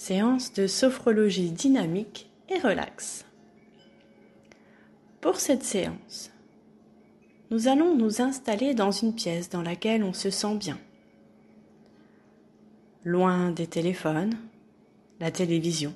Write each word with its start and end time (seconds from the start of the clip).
séance 0.00 0.54
de 0.54 0.66
sophrologie 0.66 1.50
dynamique 1.50 2.30
et 2.48 2.58
relaxe. 2.58 3.26
Pour 5.20 5.36
cette 5.36 5.62
séance, 5.62 6.30
nous 7.50 7.68
allons 7.68 7.94
nous 7.94 8.22
installer 8.22 8.72
dans 8.72 8.92
une 8.92 9.14
pièce 9.14 9.50
dans 9.50 9.60
laquelle 9.60 10.02
on 10.02 10.14
se 10.14 10.30
sent 10.30 10.54
bien. 10.54 10.78
Loin 13.04 13.50
des 13.50 13.66
téléphones, 13.66 14.38
la 15.20 15.30
télévision 15.30 15.94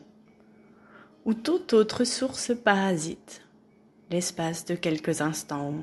ou 1.24 1.32
toute 1.32 1.72
autre 1.72 2.04
source 2.04 2.52
parasite, 2.54 3.40
l'espace 4.10 4.66
de 4.66 4.74
quelques 4.74 5.22
instants. 5.22 5.76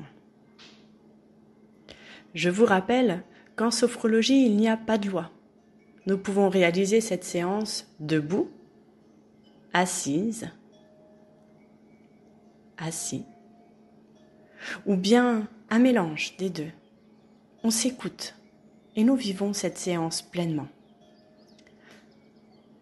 Je 2.34 2.50
vous 2.50 2.66
rappelle 2.66 3.24
qu'en 3.56 3.72
sophrologie, 3.72 4.46
il 4.46 4.56
n'y 4.56 4.68
a 4.68 4.76
pas 4.76 4.96
de 4.96 5.10
loi 5.10 5.32
nous 6.06 6.18
pouvons 6.18 6.48
réaliser 6.48 7.00
cette 7.00 7.24
séance 7.24 7.86
debout, 8.00 8.50
assise, 9.72 10.50
assis, 12.76 13.24
ou 14.86 14.96
bien 14.96 15.48
un 15.70 15.78
mélange 15.78 16.36
des 16.36 16.50
deux. 16.50 16.70
On 17.62 17.70
s'écoute 17.70 18.34
et 18.96 19.04
nous 19.04 19.16
vivons 19.16 19.52
cette 19.52 19.78
séance 19.78 20.22
pleinement. 20.22 20.68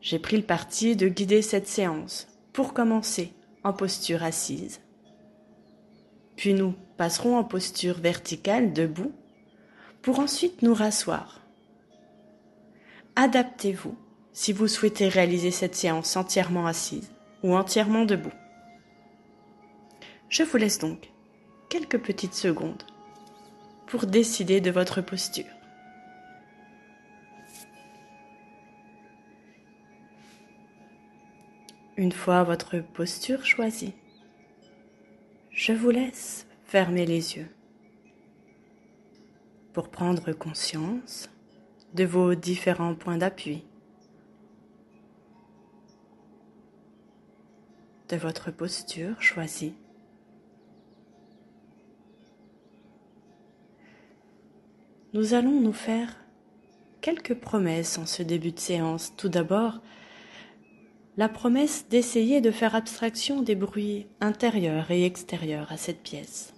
J'ai 0.00 0.18
pris 0.18 0.38
le 0.38 0.42
parti 0.42 0.96
de 0.96 1.08
guider 1.08 1.42
cette 1.42 1.68
séance 1.68 2.26
pour 2.54 2.72
commencer 2.72 3.32
en 3.64 3.74
posture 3.74 4.22
assise. 4.22 4.80
Puis 6.36 6.54
nous 6.54 6.74
passerons 6.96 7.36
en 7.36 7.44
posture 7.44 7.98
verticale 7.98 8.72
debout 8.72 9.12
pour 10.00 10.20
ensuite 10.20 10.62
nous 10.62 10.72
rasseoir 10.72 11.39
Adaptez-vous 13.22 13.98
si 14.32 14.54
vous 14.54 14.66
souhaitez 14.66 15.10
réaliser 15.10 15.50
cette 15.50 15.74
séance 15.74 16.16
entièrement 16.16 16.66
assise 16.66 17.12
ou 17.42 17.54
entièrement 17.54 18.06
debout. 18.06 18.32
Je 20.30 20.42
vous 20.42 20.56
laisse 20.56 20.78
donc 20.78 21.10
quelques 21.68 21.98
petites 21.98 22.32
secondes 22.32 22.82
pour 23.88 24.06
décider 24.06 24.62
de 24.62 24.70
votre 24.70 25.02
posture. 25.02 25.52
Une 31.98 32.12
fois 32.12 32.42
votre 32.42 32.78
posture 32.78 33.44
choisie, 33.44 33.92
je 35.50 35.74
vous 35.74 35.90
laisse 35.90 36.46
fermer 36.64 37.04
les 37.04 37.36
yeux 37.36 37.54
pour 39.74 39.90
prendre 39.90 40.32
conscience 40.32 41.28
de 41.94 42.04
vos 42.04 42.34
différents 42.34 42.94
points 42.94 43.18
d'appui, 43.18 43.64
de 48.08 48.16
votre 48.16 48.50
posture 48.50 49.20
choisie. 49.20 49.74
Nous 55.12 55.34
allons 55.34 55.60
nous 55.60 55.72
faire 55.72 56.16
quelques 57.00 57.34
promesses 57.34 57.98
en 57.98 58.06
ce 58.06 58.22
début 58.22 58.52
de 58.52 58.60
séance. 58.60 59.12
Tout 59.16 59.28
d'abord, 59.28 59.80
la 61.16 61.28
promesse 61.28 61.86
d'essayer 61.88 62.40
de 62.40 62.52
faire 62.52 62.76
abstraction 62.76 63.42
des 63.42 63.56
bruits 63.56 64.06
intérieurs 64.20 64.90
et 64.92 65.04
extérieurs 65.04 65.72
à 65.72 65.76
cette 65.76 66.02
pièce. 66.02 66.54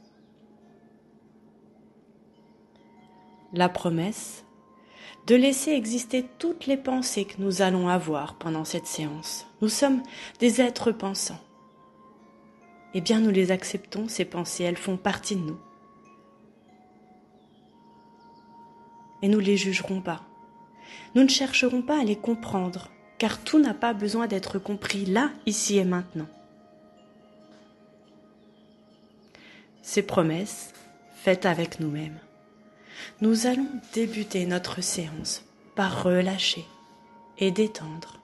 La 3.54 3.68
promesse 3.68 4.44
de 5.26 5.34
laisser 5.34 5.72
exister 5.72 6.24
toutes 6.38 6.66
les 6.66 6.76
pensées 6.76 7.24
que 7.24 7.40
nous 7.40 7.62
allons 7.62 7.88
avoir 7.88 8.34
pendant 8.34 8.64
cette 8.64 8.86
séance. 8.86 9.46
Nous 9.60 9.68
sommes 9.68 10.02
des 10.40 10.60
êtres 10.60 10.90
pensants. 10.90 11.40
Eh 12.94 13.00
bien, 13.00 13.20
nous 13.20 13.30
les 13.30 13.52
acceptons, 13.52 14.08
ces 14.08 14.24
pensées, 14.24 14.64
elles 14.64 14.76
font 14.76 14.96
partie 14.96 15.36
de 15.36 15.40
nous. 15.40 15.58
Et 19.22 19.28
nous 19.28 19.40
ne 19.40 19.46
les 19.46 19.56
jugerons 19.56 20.00
pas. 20.00 20.22
Nous 21.14 21.22
ne 21.22 21.28
chercherons 21.28 21.82
pas 21.82 22.00
à 22.00 22.04
les 22.04 22.16
comprendre, 22.16 22.90
car 23.18 23.38
tout 23.38 23.60
n'a 23.60 23.74
pas 23.74 23.94
besoin 23.94 24.26
d'être 24.26 24.58
compris 24.58 25.06
là, 25.06 25.30
ici 25.46 25.78
et 25.78 25.84
maintenant. 25.84 26.28
Ces 29.80 30.02
promesses, 30.02 30.72
faites 31.14 31.46
avec 31.46 31.78
nous-mêmes 31.78 32.18
nous 33.20 33.46
allons 33.46 33.68
débuter 33.94 34.46
notre 34.46 34.80
séance 34.80 35.44
par 35.74 36.02
relâcher 36.02 36.66
et 37.38 37.50
détendre 37.50 38.18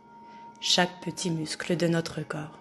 chaque 0.60 1.00
petit 1.00 1.30
muscle 1.30 1.76
de 1.76 1.86
notre 1.86 2.22
corps. 2.22 2.58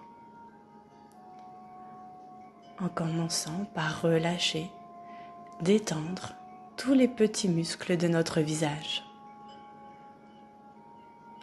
En 2.79 2.89
commençant 2.89 3.65
par 3.73 4.01
relâcher, 4.01 4.69
détendre 5.61 6.33
tous 6.77 6.93
les 6.93 7.07
petits 7.07 7.49
muscles 7.49 7.97
de 7.97 8.07
notre 8.07 8.39
visage. 8.39 9.03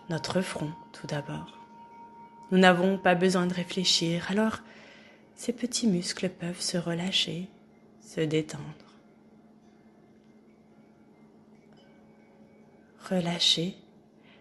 Notre 0.08 0.40
front 0.42 0.70
tout 0.92 1.06
d'abord. 1.06 1.58
Nous 2.50 2.58
n'avons 2.58 2.98
pas 2.98 3.14
besoin 3.14 3.46
de 3.46 3.54
réfléchir, 3.54 4.30
alors 4.30 4.58
ces 5.34 5.52
petits 5.52 5.88
muscles 5.88 6.28
peuvent 6.28 6.60
se 6.60 6.78
relâcher, 6.78 7.48
se 8.00 8.20
détendre. 8.20 8.83
Relâchez. 13.10 13.74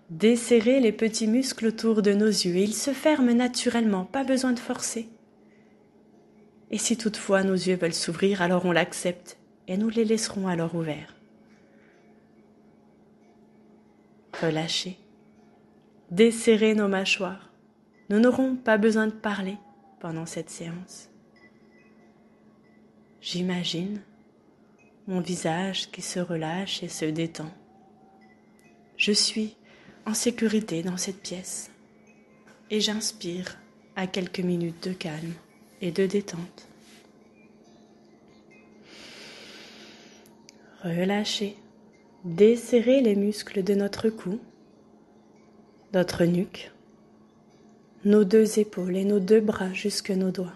Desserrez 0.10 0.80
les 0.80 0.92
petits 0.92 1.28
muscles 1.28 1.68
autour 1.68 2.02
de 2.02 2.14
nos 2.14 2.28
yeux. 2.28 2.56
Ils 2.56 2.76
se 2.76 2.92
ferment 2.92 3.34
naturellement, 3.34 4.06
pas 4.06 4.24
besoin 4.24 4.54
de 4.54 4.60
forcer. 4.60 5.10
Et 6.72 6.78
si 6.78 6.98
toutefois 6.98 7.44
nos 7.44 7.54
yeux 7.54 7.76
veulent 7.76 7.94
s'ouvrir, 7.94 8.42
alors 8.42 8.66
on 8.66 8.72
l'accepte 8.72 9.38
et 9.68 9.78
nous 9.78 9.90
les 9.90 10.06
laisserons 10.06 10.48
alors 10.48 10.76
ouverts. 10.76 11.16
Relâchez. 14.42 14.98
Desserrez 16.12 16.74
nos 16.74 16.88
mâchoires. 16.88 17.52
Nous 18.10 18.20
n'aurons 18.20 18.56
pas 18.56 18.78
besoin 18.78 19.08
de 19.08 19.12
parler 19.12 19.58
pendant 20.00 20.26
cette 20.26 20.50
séance. 20.50 21.10
J'imagine 23.22 24.02
mon 25.08 25.22
visage 25.22 25.92
qui 25.92 26.02
se 26.02 26.20
relâche 26.20 26.84
et 26.84 26.90
se 26.90 27.06
détend. 27.06 27.52
Je 28.98 29.12
suis 29.12 29.56
en 30.06 30.14
sécurité 30.14 30.84
dans 30.84 30.98
cette 30.98 31.22
pièce 31.22 31.72
et 32.70 32.80
j'inspire 32.80 33.58
à 33.96 34.08
quelques 34.08 34.40
minutes 34.40 34.84
de 34.88 34.94
calme 34.94 35.34
et 35.82 35.92
de 35.92 36.06
détente. 36.06 36.68
Relâchez, 40.84 41.56
desserrez 42.26 43.02
les 43.02 43.16
muscles 43.16 43.64
de 43.64 43.74
notre 43.74 44.10
cou, 44.10 44.40
notre 45.94 46.26
nuque, 46.26 46.72
nos 48.06 48.24
deux 48.24 48.60
épaules 48.60 48.98
et 48.98 49.06
nos 49.06 49.20
deux 49.20 49.40
bras 49.40 49.74
jusque 49.74 50.12
nos 50.12 50.32
doigts. 50.32 50.56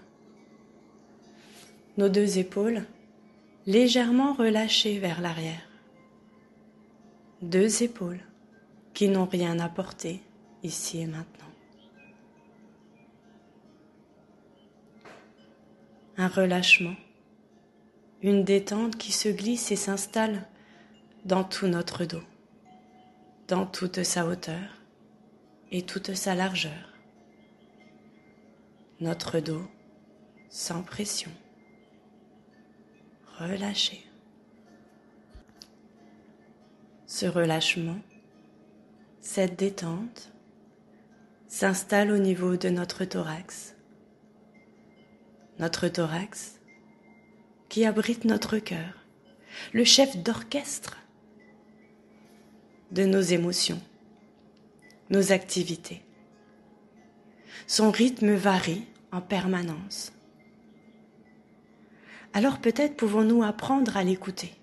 Nos 1.97 2.09
deux 2.09 2.37
épaules 2.37 2.83
légèrement 3.65 4.33
relâchées 4.33 4.99
vers 4.99 5.21
l'arrière. 5.21 5.67
Deux 7.41 7.83
épaules 7.83 8.19
qui 8.97 9.09
n'ont 9.09 9.28
rien 9.28 9.59
apporté 9.59 10.24
ici 10.63 11.02
et 11.02 11.06
maintenant. 11.06 11.53
Un 16.18 16.28
relâchement, 16.28 16.96
une 18.24 18.44
détente 18.44 18.96
qui 18.96 19.12
se 19.12 19.30
glisse 19.30 19.72
et 19.72 19.75
s'installe 19.75 20.47
dans 21.25 21.44
tout 21.44 21.68
notre 21.68 22.06
dos, 22.06 22.24
dans 23.47 23.68
toute 23.68 24.02
sa 24.02 24.25
hauteur 24.25 24.81
et 25.69 25.84
toute 25.84 26.16
sa 26.16 26.34
largeur. 26.34 26.96
Notre 29.00 29.40
dos 29.40 29.67
sans 30.50 30.82
pression, 30.82 31.32
relâché. 33.38 34.03
Ce 37.05 37.28
relâchement 37.28 38.00
cette 39.28 39.59
détente 39.59 40.32
s'installe 41.50 42.12
au 42.12 42.18
niveau 42.18 42.56
de 42.56 42.70
notre 42.70 43.03
thorax. 43.03 43.76
Notre 45.59 45.90
thorax 45.90 46.62
qui 47.68 47.84
abrite 47.84 48.24
notre 48.24 48.58
cœur, 48.58 49.03
le 49.74 49.84
chef 49.84 50.16
d'orchestre 50.16 50.97
de 52.91 53.03
nos 53.03 53.20
émotions, 53.20 53.82
nos 55.09 55.34
activités. 55.34 56.02
Son 57.68 57.91
rythme 57.91 58.34
varie 58.34 58.85
en 59.12 59.20
permanence. 59.20 60.14
Alors 62.32 62.59
peut-être 62.59 62.96
pouvons-nous 62.96 63.44
apprendre 63.44 63.97
à 63.97 64.06
l'écouter. 64.06 64.53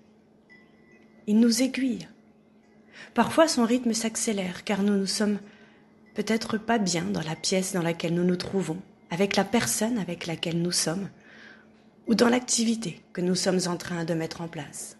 Il 1.27 1.39
nous 1.39 1.61
aiguille 1.61 2.07
Parfois 3.13 3.47
son 3.47 3.65
rythme 3.65 3.93
s'accélère 3.93 4.63
car 4.63 4.83
nous 4.83 4.97
nous 4.97 5.05
sommes 5.05 5.39
peut-être 6.15 6.57
pas 6.57 6.77
bien 6.77 7.03
dans 7.03 7.21
la 7.21 7.35
pièce 7.35 7.73
dans 7.73 7.81
laquelle 7.81 8.13
nous 8.13 8.23
nous 8.23 8.37
trouvons, 8.37 8.81
avec 9.09 9.35
la 9.35 9.43
personne 9.43 9.97
avec 9.97 10.25
laquelle 10.25 10.61
nous 10.61 10.71
sommes, 10.71 11.09
ou 12.07 12.15
dans 12.15 12.29
l'activité 12.29 13.01
que 13.13 13.21
nous 13.21 13.35
sommes 13.35 13.59
en 13.67 13.77
train 13.77 14.05
de 14.05 14.13
mettre 14.13 14.41
en 14.41 14.47
place. 14.47 14.97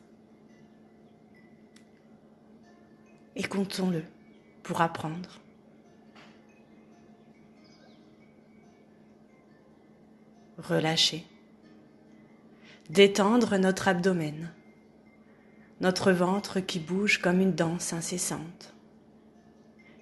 Et 3.35 3.43
comptons-le 3.43 4.03
pour 4.63 4.81
apprendre. 4.81 5.41
Relâcher. 10.57 11.25
Détendre 12.89 13.57
notre 13.57 13.87
abdomen, 13.87 14.51
notre 15.81 16.11
ventre 16.11 16.59
qui 16.59 16.79
bouge 16.79 17.19
comme 17.19 17.41
une 17.41 17.53
danse 17.53 17.93
incessante. 17.93 18.73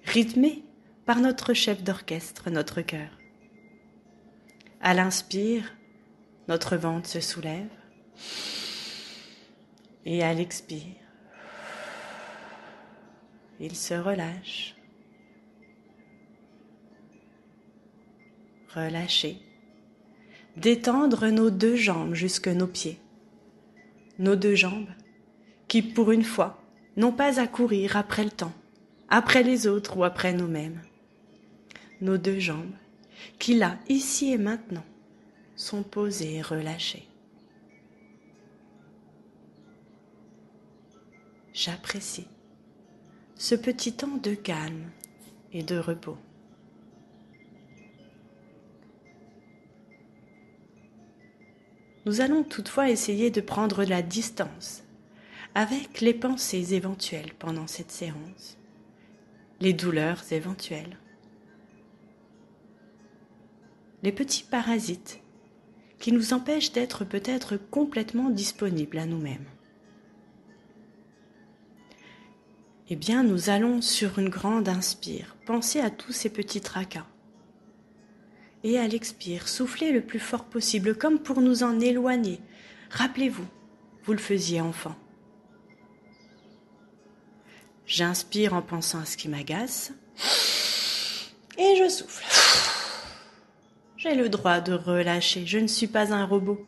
Rythmé 0.04 0.64
par 1.06 1.20
notre 1.20 1.52
chef 1.54 1.82
d'orchestre, 1.82 2.50
notre 2.50 2.80
cœur. 2.80 3.10
À 4.80 4.94
l'inspire, 4.94 5.74
notre 6.48 6.76
ventre 6.76 7.08
se 7.08 7.20
soulève 7.20 7.68
et 10.04 10.22
à 10.22 10.34
l'expire, 10.34 10.94
il 13.60 13.74
se 13.74 13.94
relâche. 13.94 14.76
Relâcher. 18.74 19.38
Détendre 20.56 21.28
nos 21.28 21.50
deux 21.50 21.76
jambes 21.76 22.14
jusque 22.14 22.48
nos 22.48 22.66
pieds. 22.66 23.00
Nos 24.18 24.36
deux 24.36 24.54
jambes 24.54 24.88
qui, 25.74 25.82
pour 25.82 26.12
une 26.12 26.22
fois, 26.22 26.62
n'ont 26.96 27.10
pas 27.10 27.40
à 27.40 27.48
courir 27.48 27.96
après 27.96 28.22
le 28.22 28.30
temps, 28.30 28.52
après 29.08 29.42
les 29.42 29.66
autres 29.66 29.96
ou 29.96 30.04
après 30.04 30.32
nous-mêmes 30.32 30.80
nos 32.00 32.16
deux 32.16 32.38
jambes, 32.38 32.76
qui 33.40 33.56
là, 33.56 33.76
ici 33.88 34.30
et 34.30 34.38
maintenant, 34.38 34.84
sont 35.56 35.82
posées 35.82 36.34
et 36.34 36.42
relâchées. 36.42 37.08
J'apprécie 41.52 42.28
ce 43.34 43.56
petit 43.56 43.94
temps 43.94 44.18
de 44.22 44.34
calme 44.34 44.92
et 45.52 45.64
de 45.64 45.76
repos. 45.76 46.18
Nous 52.06 52.20
allons 52.20 52.44
toutefois 52.44 52.90
essayer 52.90 53.32
de 53.32 53.40
prendre 53.40 53.82
la 53.82 54.02
distance 54.02 54.83
avec 55.54 56.00
les 56.00 56.14
pensées 56.14 56.74
éventuelles 56.74 57.32
pendant 57.38 57.68
cette 57.68 57.92
séance, 57.92 58.58
les 59.60 59.72
douleurs 59.72 60.24
éventuelles, 60.32 60.98
les 64.02 64.12
petits 64.12 64.42
parasites 64.42 65.20
qui 65.98 66.10
nous 66.12 66.32
empêchent 66.32 66.72
d'être 66.72 67.04
peut-être 67.04 67.56
complètement 67.56 68.30
disponibles 68.30 68.98
à 68.98 69.06
nous-mêmes. 69.06 69.46
Eh 72.90 72.96
bien, 72.96 73.22
nous 73.22 73.48
allons 73.48 73.80
sur 73.80 74.18
une 74.18 74.28
grande 74.28 74.68
inspire 74.68 75.36
penser 75.46 75.80
à 75.80 75.88
tous 75.88 76.12
ces 76.12 76.28
petits 76.28 76.60
tracas. 76.60 77.06
Et 78.62 78.78
à 78.78 78.86
l'expire, 78.86 79.48
souffler 79.48 79.92
le 79.92 80.02
plus 80.02 80.18
fort 80.18 80.44
possible, 80.44 80.96
comme 80.96 81.18
pour 81.18 81.40
nous 81.40 81.62
en 81.62 81.80
éloigner. 81.80 82.40
Rappelez-vous, 82.90 83.46
vous 84.04 84.12
le 84.12 84.18
faisiez 84.18 84.60
enfant. 84.60 84.96
J'inspire 87.86 88.54
en 88.54 88.62
pensant 88.62 89.00
à 89.00 89.04
ce 89.04 89.16
qui 89.16 89.28
m'agace. 89.28 89.92
Et 91.58 91.76
je 91.76 91.88
souffle. 91.88 92.24
J'ai 93.96 94.14
le 94.14 94.28
droit 94.28 94.60
de 94.60 94.72
relâcher, 94.72 95.46
je 95.46 95.58
ne 95.58 95.66
suis 95.66 95.86
pas 95.86 96.12
un 96.12 96.26
robot. 96.26 96.66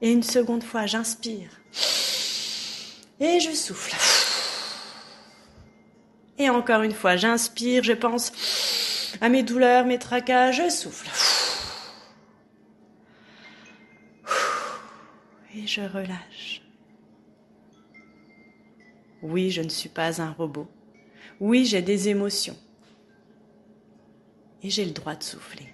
Et 0.00 0.10
une 0.10 0.22
seconde 0.22 0.64
fois, 0.64 0.86
j'inspire. 0.86 1.50
Et 3.20 3.38
je 3.40 3.52
souffle. 3.52 3.94
Et 6.38 6.48
encore 6.48 6.82
une 6.82 6.94
fois, 6.94 7.16
j'inspire, 7.16 7.84
je 7.84 7.92
pense 7.92 8.32
à 9.20 9.28
mes 9.28 9.42
douleurs, 9.42 9.84
mes 9.84 9.98
tracas, 9.98 10.52
je 10.52 10.70
souffle. 10.70 11.08
Et 15.54 15.66
je 15.66 15.82
relâche. 15.82 16.62
Oui, 19.22 19.50
je 19.50 19.62
ne 19.62 19.68
suis 19.68 19.88
pas 19.88 20.22
un 20.22 20.32
robot. 20.32 20.66
Oui, 21.40 21.64
j'ai 21.64 21.82
des 21.82 22.08
émotions. 22.08 22.56
Et 24.62 24.70
j'ai 24.70 24.84
le 24.84 24.92
droit 24.92 25.14
de 25.14 25.22
souffler. 25.22 25.68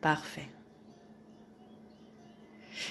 Parfait. 0.00 0.48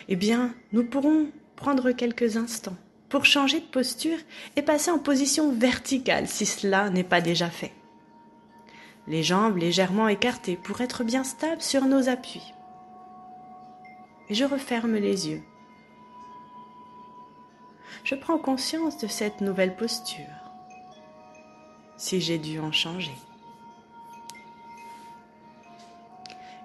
Eh 0.08 0.16
bien, 0.16 0.54
nous 0.72 0.84
pourrons 0.84 1.28
prendre 1.56 1.92
quelques 1.92 2.38
instants 2.38 2.76
pour 3.10 3.26
changer 3.26 3.60
de 3.60 3.66
posture 3.66 4.18
et 4.56 4.62
passer 4.62 4.90
en 4.90 4.98
position 4.98 5.52
verticale 5.52 6.28
si 6.28 6.46
cela 6.46 6.90
n'est 6.90 7.04
pas 7.04 7.22
déjà 7.22 7.50
fait. 7.50 7.72
Les 9.08 9.24
jambes 9.24 9.58
légèrement 9.58 10.08
écartées 10.08 10.58
pour 10.58 10.82
être 10.82 11.04
bien 11.04 11.24
stables 11.24 11.62
sur 11.62 11.86
nos 11.86 12.10
appuis. 12.10 12.54
Et 14.30 14.34
je 14.34 14.46
referme 14.46 14.96
les 14.96 15.30
yeux. 15.30 15.44
Je 18.04 18.16
prends 18.16 18.38
conscience 18.38 18.98
de 18.98 19.08
cette 19.08 19.42
nouvelle 19.42 19.76
posture, 19.76 20.26
si 21.98 22.22
j'ai 22.22 22.38
dû 22.38 22.60
en 22.60 22.72
changer. 22.72 23.16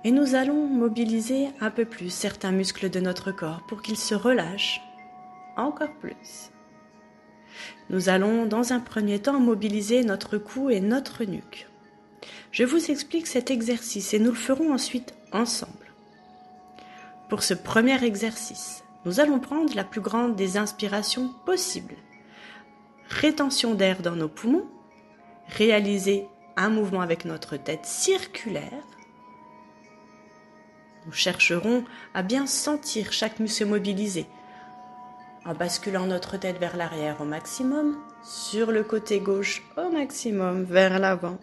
et 0.04 0.10
nous 0.10 0.34
allons 0.34 0.66
mobiliser 0.66 1.48
un 1.60 1.70
peu 1.70 1.84
plus 1.84 2.10
certains 2.10 2.52
muscles 2.52 2.90
de 2.90 3.00
notre 3.00 3.32
corps 3.32 3.62
pour 3.66 3.82
qu'ils 3.82 3.98
se 3.98 4.14
relâchent 4.14 4.80
encore 5.56 5.92
plus. 6.00 6.50
Nous 7.90 8.08
allons 8.08 8.46
dans 8.46 8.72
un 8.72 8.80
premier 8.80 9.18
temps 9.18 9.40
mobiliser 9.40 10.04
notre 10.04 10.38
cou 10.38 10.70
et 10.70 10.80
notre 10.80 11.24
nuque. 11.24 11.68
Je 12.52 12.64
vous 12.64 12.90
explique 12.90 13.26
cet 13.26 13.50
exercice 13.50 14.14
et 14.14 14.18
nous 14.18 14.30
le 14.30 14.36
ferons 14.36 14.72
ensuite 14.72 15.14
ensemble. 15.32 15.72
Pour 17.28 17.42
ce 17.42 17.54
premier 17.54 18.02
exercice, 18.04 18.84
nous 19.08 19.20
allons 19.20 19.38
prendre 19.40 19.74
la 19.74 19.84
plus 19.84 20.02
grande 20.02 20.36
des 20.36 20.58
inspirations 20.58 21.32
possibles. 21.46 21.94
Rétention 23.08 23.72
d'air 23.72 24.02
dans 24.02 24.14
nos 24.14 24.28
poumons, 24.28 24.66
réaliser 25.46 26.26
un 26.58 26.68
mouvement 26.68 27.00
avec 27.00 27.24
notre 27.24 27.56
tête 27.56 27.86
circulaire, 27.86 28.84
nous 31.06 31.12
chercherons 31.12 31.84
à 32.12 32.22
bien 32.22 32.46
sentir 32.46 33.10
chaque 33.10 33.40
muscle 33.40 33.64
mobilisé, 33.64 34.26
en 35.46 35.54
basculant 35.54 36.04
notre 36.04 36.36
tête 36.36 36.58
vers 36.58 36.76
l'arrière 36.76 37.22
au 37.22 37.24
maximum, 37.24 37.96
sur 38.22 38.72
le 38.72 38.84
côté 38.84 39.20
gauche 39.20 39.62
au 39.78 39.90
maximum 39.90 40.64
vers 40.64 40.98
l'avant 40.98 41.38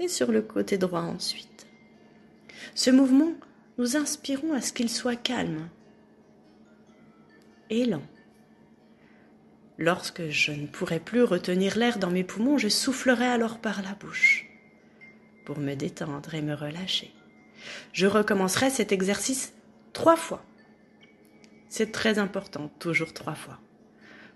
et 0.00 0.08
sur 0.08 0.32
le 0.32 0.42
côté 0.42 0.78
droit 0.78 1.02
ensuite. 1.02 1.68
Ce 2.74 2.90
mouvement, 2.90 3.30
nous 3.78 3.96
inspirons 3.96 4.52
à 4.52 4.60
ce 4.60 4.72
qu'il 4.72 4.90
soit 4.90 5.14
calme 5.14 5.68
Lorsque 9.78 10.28
je 10.28 10.52
ne 10.52 10.66
pourrai 10.66 11.00
plus 11.00 11.22
retenir 11.22 11.76
l'air 11.76 11.98
dans 11.98 12.10
mes 12.10 12.24
poumons, 12.24 12.58
je 12.58 12.68
soufflerai 12.68 13.26
alors 13.26 13.58
par 13.58 13.82
la 13.82 13.94
bouche 13.94 14.46
pour 15.44 15.58
me 15.58 15.74
détendre 15.74 16.34
et 16.34 16.42
me 16.42 16.54
relâcher. 16.54 17.12
Je 17.92 18.06
recommencerai 18.06 18.70
cet 18.70 18.92
exercice 18.92 19.54
trois 19.92 20.16
fois. 20.16 20.44
C'est 21.68 21.90
très 21.90 22.18
important, 22.18 22.70
toujours 22.78 23.12
trois 23.12 23.34
fois, 23.34 23.58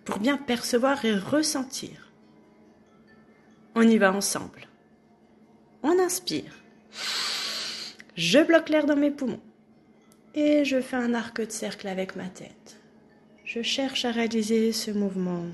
pour 0.05 0.19
bien 0.19 0.37
percevoir 0.37 1.05
et 1.05 1.15
ressentir. 1.15 2.11
On 3.75 3.83
y 3.83 3.99
va 3.99 4.13
ensemble. 4.13 4.69
On 5.83 5.99
inspire. 5.99 6.53
Je 8.15 8.39
bloque 8.39 8.71
l'air 8.71 8.87
dans 8.87 8.97
mes 8.97 9.11
poumons. 9.11 9.43
Et 10.35 10.65
je 10.65 10.81
fais 10.81 10.97
un 10.97 11.15
arc 11.15 11.41
de 11.41 11.51
cercle 11.51 11.87
avec 11.89 12.17
ma 12.17 12.29
tête. 12.29 12.76
Je 13.47 13.63
cherche 13.63 14.05
à 14.05 14.11
réaliser 14.11 14.73
ce 14.73 14.91
mouvement 14.91 15.45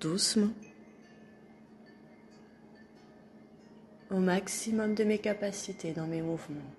doucement, 0.00 0.52
au 4.10 4.18
maximum 4.18 4.94
de 4.94 5.02
mes 5.02 5.18
capacités 5.18 5.92
dans 5.92 6.06
mes 6.06 6.22
mouvements 6.22 6.72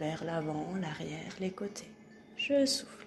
vers 0.00 0.24
l'avant, 0.24 0.74
l'arrière, 0.80 1.32
les 1.38 1.52
côtés. 1.52 1.92
Je 2.36 2.66
souffle. 2.66 3.06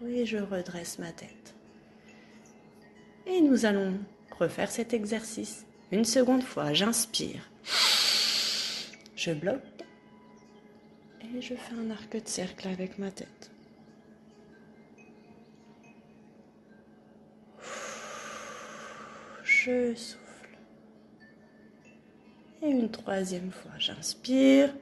Oui, 0.00 0.24
je 0.24 0.38
redresse 0.38 0.98
ma 0.98 1.12
tête. 1.12 1.54
Et 3.26 3.42
nous 3.42 3.66
allons 3.66 3.98
refaire 4.38 4.70
cet 4.70 4.94
exercice. 4.94 5.66
Une 5.92 6.06
seconde 6.06 6.42
fois, 6.42 6.72
j'inspire. 6.72 7.50
Je 9.16 9.32
bloque. 9.32 9.60
Et 11.20 11.42
je 11.42 11.54
fais 11.54 11.74
un 11.74 11.90
arc 11.90 12.12
de 12.12 12.26
cercle 12.26 12.68
avec 12.68 12.98
ma 12.98 13.10
tête. 13.10 13.50
Je 19.66 19.94
souffle. 19.96 20.58
Et 22.62 22.68
une 22.68 22.88
troisième 22.88 23.50
fois, 23.50 23.72
j'inspire. 23.78 24.72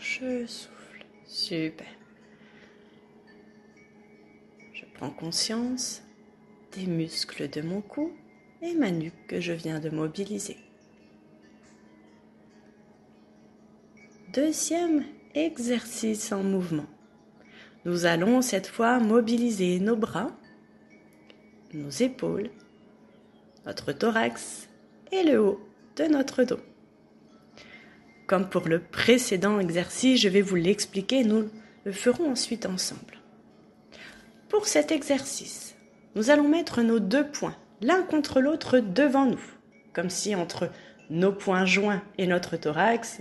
Je 0.00 0.46
souffle. 0.46 1.06
Super. 1.24 1.86
Je 4.72 4.84
prends 4.94 5.10
conscience 5.10 6.02
des 6.72 6.86
muscles 6.86 7.48
de 7.48 7.60
mon 7.60 7.80
cou 7.80 8.12
et 8.60 8.74
ma 8.74 8.90
nuque 8.90 9.26
que 9.28 9.40
je 9.40 9.52
viens 9.52 9.78
de 9.78 9.90
mobiliser. 9.90 10.56
Deuxième 14.32 15.04
exercice 15.34 16.32
en 16.32 16.42
mouvement. 16.42 16.86
Nous 17.84 18.06
allons 18.06 18.40
cette 18.40 18.66
fois 18.66 18.98
mobiliser 18.98 19.78
nos 19.78 19.94
bras, 19.94 20.30
nos 21.74 21.90
épaules, 21.90 22.48
notre 23.66 23.92
thorax 23.92 24.70
et 25.10 25.22
le 25.22 25.38
haut 25.38 25.60
de 25.96 26.04
notre 26.04 26.44
dos. 26.44 26.60
Comme 28.26 28.48
pour 28.48 28.68
le 28.68 28.78
précédent 28.80 29.60
exercice, 29.60 30.22
je 30.22 30.30
vais 30.30 30.40
vous 30.40 30.56
l'expliquer, 30.56 31.24
nous 31.24 31.50
le 31.84 31.92
ferons 31.92 32.30
ensuite 32.30 32.64
ensemble. 32.64 33.18
Pour 34.48 34.66
cet 34.66 34.92
exercice, 34.92 35.76
nous 36.14 36.30
allons 36.30 36.48
mettre 36.48 36.80
nos 36.80 37.00
deux 37.00 37.28
poings 37.28 37.56
l'un 37.82 38.02
contre 38.02 38.40
l'autre 38.40 38.78
devant 38.78 39.26
nous, 39.26 39.44
comme 39.92 40.08
si 40.08 40.34
entre 40.34 40.70
nos 41.10 41.32
poings 41.32 41.66
joints 41.66 42.02
et 42.16 42.26
notre 42.26 42.56
thorax, 42.56 43.20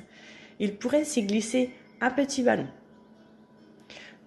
il 0.62 0.76
pourrait 0.76 1.06
s'y 1.06 1.24
glisser 1.24 1.72
un 2.00 2.12
petit 2.12 2.44
ballon. 2.44 2.68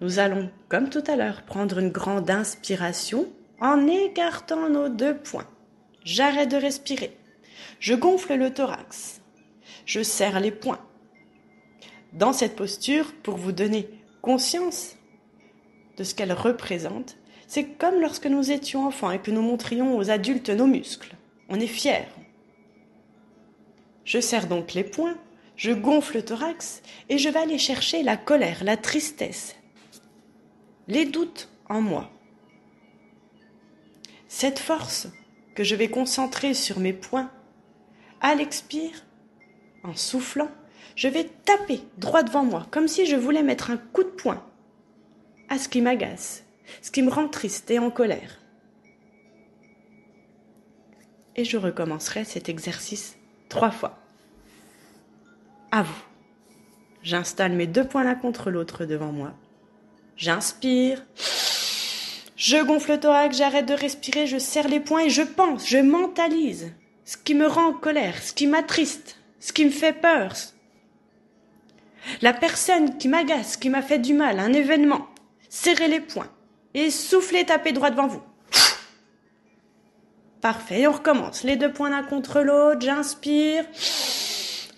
Nous 0.01 0.19
allons, 0.19 0.51
comme 0.67 0.89
tout 0.89 1.03
à 1.07 1.15
l'heure, 1.15 1.43
prendre 1.43 1.79
une 1.79 1.89
grande 1.89 2.29
inspiration 2.29 3.25
en 3.61 3.87
écartant 3.87 4.69
nos 4.69 4.89
deux 4.89 5.15
poings. 5.15 5.47
J'arrête 6.03 6.51
de 6.51 6.57
respirer. 6.57 7.17
Je 7.79 7.93
gonfle 7.95 8.35
le 8.35 8.53
thorax. 8.53 9.21
Je 9.85 10.03
serre 10.03 10.41
les 10.41 10.51
poings. 10.51 10.85
Dans 12.11 12.33
cette 12.33 12.57
posture, 12.57 13.13
pour 13.23 13.37
vous 13.37 13.53
donner 13.53 13.89
conscience 14.21 14.97
de 15.95 16.03
ce 16.03 16.13
qu'elle 16.15 16.33
représente, 16.33 17.15
c'est 17.47 17.63
comme 17.63 18.01
lorsque 18.01 18.27
nous 18.27 18.51
étions 18.51 18.85
enfants 18.85 19.11
et 19.11 19.19
que 19.19 19.31
nous 19.31 19.41
montrions 19.41 19.97
aux 19.97 20.09
adultes 20.09 20.49
nos 20.49 20.67
muscles. 20.67 21.15
On 21.47 21.61
est 21.61 21.67
fiers. 21.67 22.07
Je 24.03 24.19
serre 24.19 24.47
donc 24.47 24.73
les 24.73 24.83
poings 24.83 25.17
je 25.55 25.71
gonfle 25.71 26.17
le 26.17 26.25
thorax 26.25 26.81
et 27.09 27.17
je 27.17 27.29
vais 27.29 27.39
aller 27.39 27.57
chercher 27.57 28.03
la 28.03 28.17
colère, 28.17 28.63
la 28.63 28.77
tristesse, 28.77 29.55
les 30.87 31.05
doutes 31.05 31.49
en 31.69 31.81
moi. 31.81 32.11
Cette 34.27 34.59
force 34.59 35.07
que 35.55 35.63
je 35.63 35.75
vais 35.75 35.87
concentrer 35.87 36.53
sur 36.53 36.79
mes 36.79 36.93
poings, 36.93 37.31
à 38.21 38.35
l'expire, 38.35 39.05
en 39.83 39.95
soufflant, 39.95 40.49
je 40.95 41.07
vais 41.07 41.25
taper 41.45 41.81
droit 41.97 42.23
devant 42.23 42.43
moi, 42.43 42.67
comme 42.71 42.87
si 42.87 43.05
je 43.05 43.15
voulais 43.15 43.43
mettre 43.43 43.71
un 43.71 43.77
coup 43.77 44.03
de 44.03 44.09
poing 44.09 44.43
à 45.47 45.57
ce 45.57 45.69
qui 45.69 45.81
m'agace, 45.81 46.43
ce 46.81 46.91
qui 46.91 47.01
me 47.01 47.11
rend 47.11 47.27
triste 47.27 47.69
et 47.71 47.79
en 47.79 47.91
colère. 47.91 48.39
Et 51.35 51.45
je 51.45 51.57
recommencerai 51.57 52.23
cet 52.23 52.49
exercice 52.49 53.17
trois 53.49 53.71
fois 53.71 54.04
à 55.75 55.83
vous. 55.83 56.03
J'installe 57.03 57.51
mes 57.51 57.67
deux 57.67 57.83
poings 57.83 58.03
l'un 58.03 58.15
contre 58.15 58.49
l'autre 58.49 58.85
devant 58.85 59.11
moi. 59.11 59.33
J'inspire. 60.15 61.03
Je 62.37 62.63
gonfle 62.63 62.93
le 62.93 62.99
thorax, 62.99 63.37
j'arrête 63.37 63.65
de 63.65 63.73
respirer, 63.73 64.25
je 64.25 64.37
serre 64.37 64.69
les 64.69 64.79
poings 64.79 65.05
et 65.05 65.09
je 65.09 65.21
pense, 65.21 65.67
je 65.67 65.77
mentalise 65.77 66.71
ce 67.03 67.17
qui 67.17 67.35
me 67.35 67.47
rend 67.47 67.67
en 67.67 67.73
colère, 67.73 68.21
ce 68.21 68.33
qui 68.33 68.47
m'attriste, 68.47 69.17
ce 69.39 69.51
qui 69.53 69.65
me 69.65 69.69
fait 69.69 69.93
peur. 69.93 70.33
La 72.21 72.33
personne 72.33 72.97
qui 72.97 73.07
m'agace, 73.07 73.57
qui 73.57 73.69
m'a 73.69 73.81
fait 73.81 73.99
du 73.99 74.13
mal, 74.13 74.39
un 74.39 74.53
événement. 74.53 75.07
Serrez 75.49 75.87
les 75.87 75.99
poings 75.99 76.31
et 76.73 76.89
soufflez, 76.89 77.45
tapez 77.45 77.73
droit 77.73 77.91
devant 77.91 78.07
vous. 78.07 78.23
Parfait, 80.41 80.87
on 80.87 80.91
recommence. 80.91 81.43
Les 81.43 81.55
deux 81.57 81.71
poings 81.71 81.89
l'un 81.89 82.03
contre 82.03 82.41
l'autre, 82.41 82.81
j'inspire. 82.81 83.65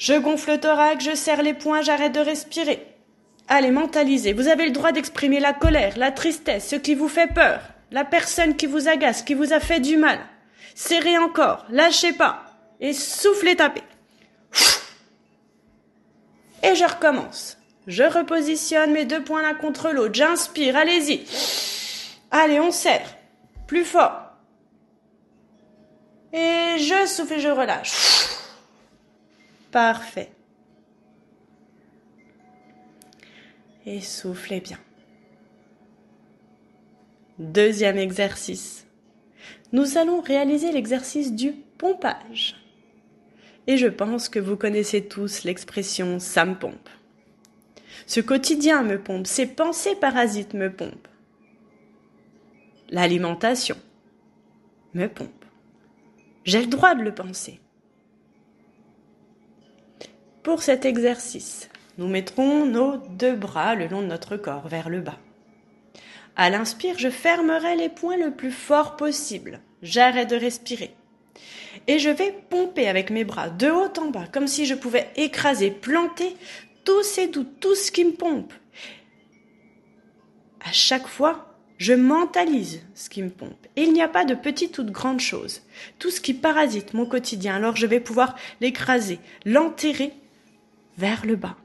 Je 0.08 0.14
gonfle 0.14 0.52
le 0.52 0.58
thorax, 0.58 1.04
je 1.04 1.16
serre 1.16 1.44
les 1.44 1.54
poings, 1.54 1.82
j'arrête 1.82 2.14
de 2.14 2.22
respirer. 2.22 2.82
Allez, 3.50 3.72
mentalisez. 3.72 4.32
Vous 4.32 4.48
avez 4.48 4.66
le 4.66 4.72
droit 4.72 4.94
d'exprimer 4.94 5.42
la 5.42 5.52
colère, 5.52 5.98
la 5.98 6.12
tristesse, 6.12 6.70
ce 6.70 6.78
qui 6.78 6.96
vous 6.96 7.10
fait 7.10 7.28
peur, 7.28 7.60
la 7.92 8.06
personne 8.06 8.56
qui 8.56 8.68
vous 8.68 8.88
agace, 8.88 9.22
qui 9.22 9.34
vous 9.34 9.52
a 9.52 9.60
fait 9.60 9.82
du 9.82 9.98
mal. 9.98 10.20
Serrez 10.76 11.18
encore, 11.18 11.66
lâchez 11.70 12.14
pas. 12.14 12.46
Et 12.80 12.94
soufflez, 12.94 13.58
tapez. 13.58 13.84
Et 16.64 16.74
je 16.74 16.86
recommence. 16.86 17.58
Je 17.86 18.04
repositionne 18.04 18.94
mes 18.94 19.04
deux 19.04 19.26
poings 19.26 19.42
l'un 19.42 19.56
contre 19.56 19.90
l'autre. 19.90 20.16
J'inspire, 20.16 20.78
allez-y. 20.78 21.26
Allez, 22.32 22.62
on 22.62 22.72
serre. 22.72 23.14
Plus 23.68 23.84
fort. 23.84 24.22
Et 26.32 26.78
je 26.78 27.06
souffle 27.08 27.34
et 27.34 27.40
je 27.42 27.50
relâche. 27.50 28.17
Parfait. 29.78 30.32
Et 33.86 34.02
soufflez 34.02 34.60
bien. 34.60 34.80
Deuxième 37.38 38.00
exercice. 38.00 38.88
Nous 39.74 40.00
allons 40.00 40.20
réaliser 40.20 40.72
l'exercice 40.72 41.32
du 41.32 41.52
pompage. 41.52 42.56
Et 43.68 43.78
je 43.78 43.86
pense 43.86 44.30
que 44.30 44.40
vous 44.40 44.58
connaissez 44.58 45.08
tous 45.08 45.44
l'expression 45.44 46.18
ça 46.18 46.44
me 46.44 46.56
pompe. 46.56 46.90
Ce 48.08 48.20
quotidien 48.20 48.82
me 48.82 49.00
pompe, 49.00 49.28
ces 49.28 49.46
pensées 49.46 49.96
parasites 49.96 50.56
me 50.56 50.74
pompent. 50.74 51.08
L'alimentation 52.90 53.78
me 54.96 55.06
pompe. 55.06 55.46
J'ai 56.46 56.62
le 56.62 56.68
droit 56.68 56.96
de 56.96 57.04
le 57.04 57.14
penser. 57.14 57.60
Pour 60.48 60.64
cet 60.64 60.86
exercice, 60.86 61.70
nous 61.98 62.08
mettrons 62.08 62.66
nos 62.66 62.96
deux 62.96 63.36
bras 63.36 63.76
le 63.76 63.88
long 63.88 64.02
de 64.02 64.08
notre 64.08 64.38
corps 64.38 64.70
vers 64.70 64.88
le 64.88 65.02
bas. 65.02 65.20
À 66.38 66.50
l'inspire, 66.50 66.98
je 66.98 67.10
fermerai 67.10 67.76
les 67.76 67.90
poings 67.90 68.16
le 68.16 68.32
plus 68.32 68.54
fort 68.54 68.96
possible. 68.96 69.60
J'arrête 69.82 70.30
de 70.30 70.38
respirer. 70.38 70.96
Et 71.88 72.00
je 72.00 72.10
vais 72.10 72.34
pomper 72.50 72.88
avec 72.88 73.10
mes 73.10 73.26
bras 73.26 73.50
de 73.50 73.70
haut 73.70 73.92
en 74.00 74.10
bas, 74.10 74.24
comme 74.32 74.48
si 74.48 74.66
je 74.66 74.74
pouvais 74.74 75.10
écraser, 75.18 75.70
planter 75.70 76.38
tous 76.86 77.04
ces 77.04 77.28
doutes, 77.28 77.60
tout 77.60 77.76
ce 77.76 77.92
qui 77.92 78.06
me 78.06 78.14
pompe. 78.14 78.54
À 80.62 80.72
chaque 80.72 81.08
fois, 81.08 81.54
je 81.78 81.92
mentalise 81.92 82.84
ce 82.96 83.10
qui 83.10 83.22
me 83.22 83.32
pompe. 83.32 83.68
Il 83.76 83.92
n'y 83.92 84.02
a 84.02 84.08
pas 84.08 84.24
de 84.24 84.34
petite 84.34 84.78
ou 84.78 84.84
de 84.84 84.92
grande 84.92 85.20
chose. 85.20 85.64
Tout 86.00 86.10
ce 86.10 86.22
qui 86.22 86.34
parasite 86.34 86.94
mon 86.94 87.06
quotidien, 87.06 87.58
alors 87.58 87.76
je 87.76 87.86
vais 87.86 88.00
pouvoir 88.00 88.38
l'écraser, 88.62 89.20
l'enterrer 89.44 90.14
vers 90.98 91.26
le 91.26 91.36
bas. 91.36 91.56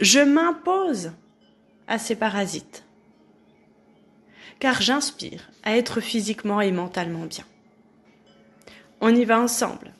Je 0.00 0.20
m'impose 0.20 1.12
à 1.86 1.98
ces 1.98 2.14
parasites, 2.14 2.84
car 4.58 4.80
j'inspire 4.80 5.50
à 5.64 5.76
être 5.76 6.00
physiquement 6.00 6.60
et 6.60 6.72
mentalement 6.72 7.24
bien. 7.24 7.44
On 9.00 9.14
y 9.14 9.24
va 9.24 9.40
ensemble. 9.40 9.92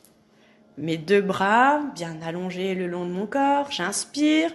Mes 0.77 0.97
deux 0.97 1.21
bras 1.21 1.81
bien 1.95 2.17
allongés 2.25 2.75
le 2.75 2.87
long 2.87 3.05
de 3.05 3.11
mon 3.11 3.27
corps, 3.27 3.71
j'inspire, 3.71 4.53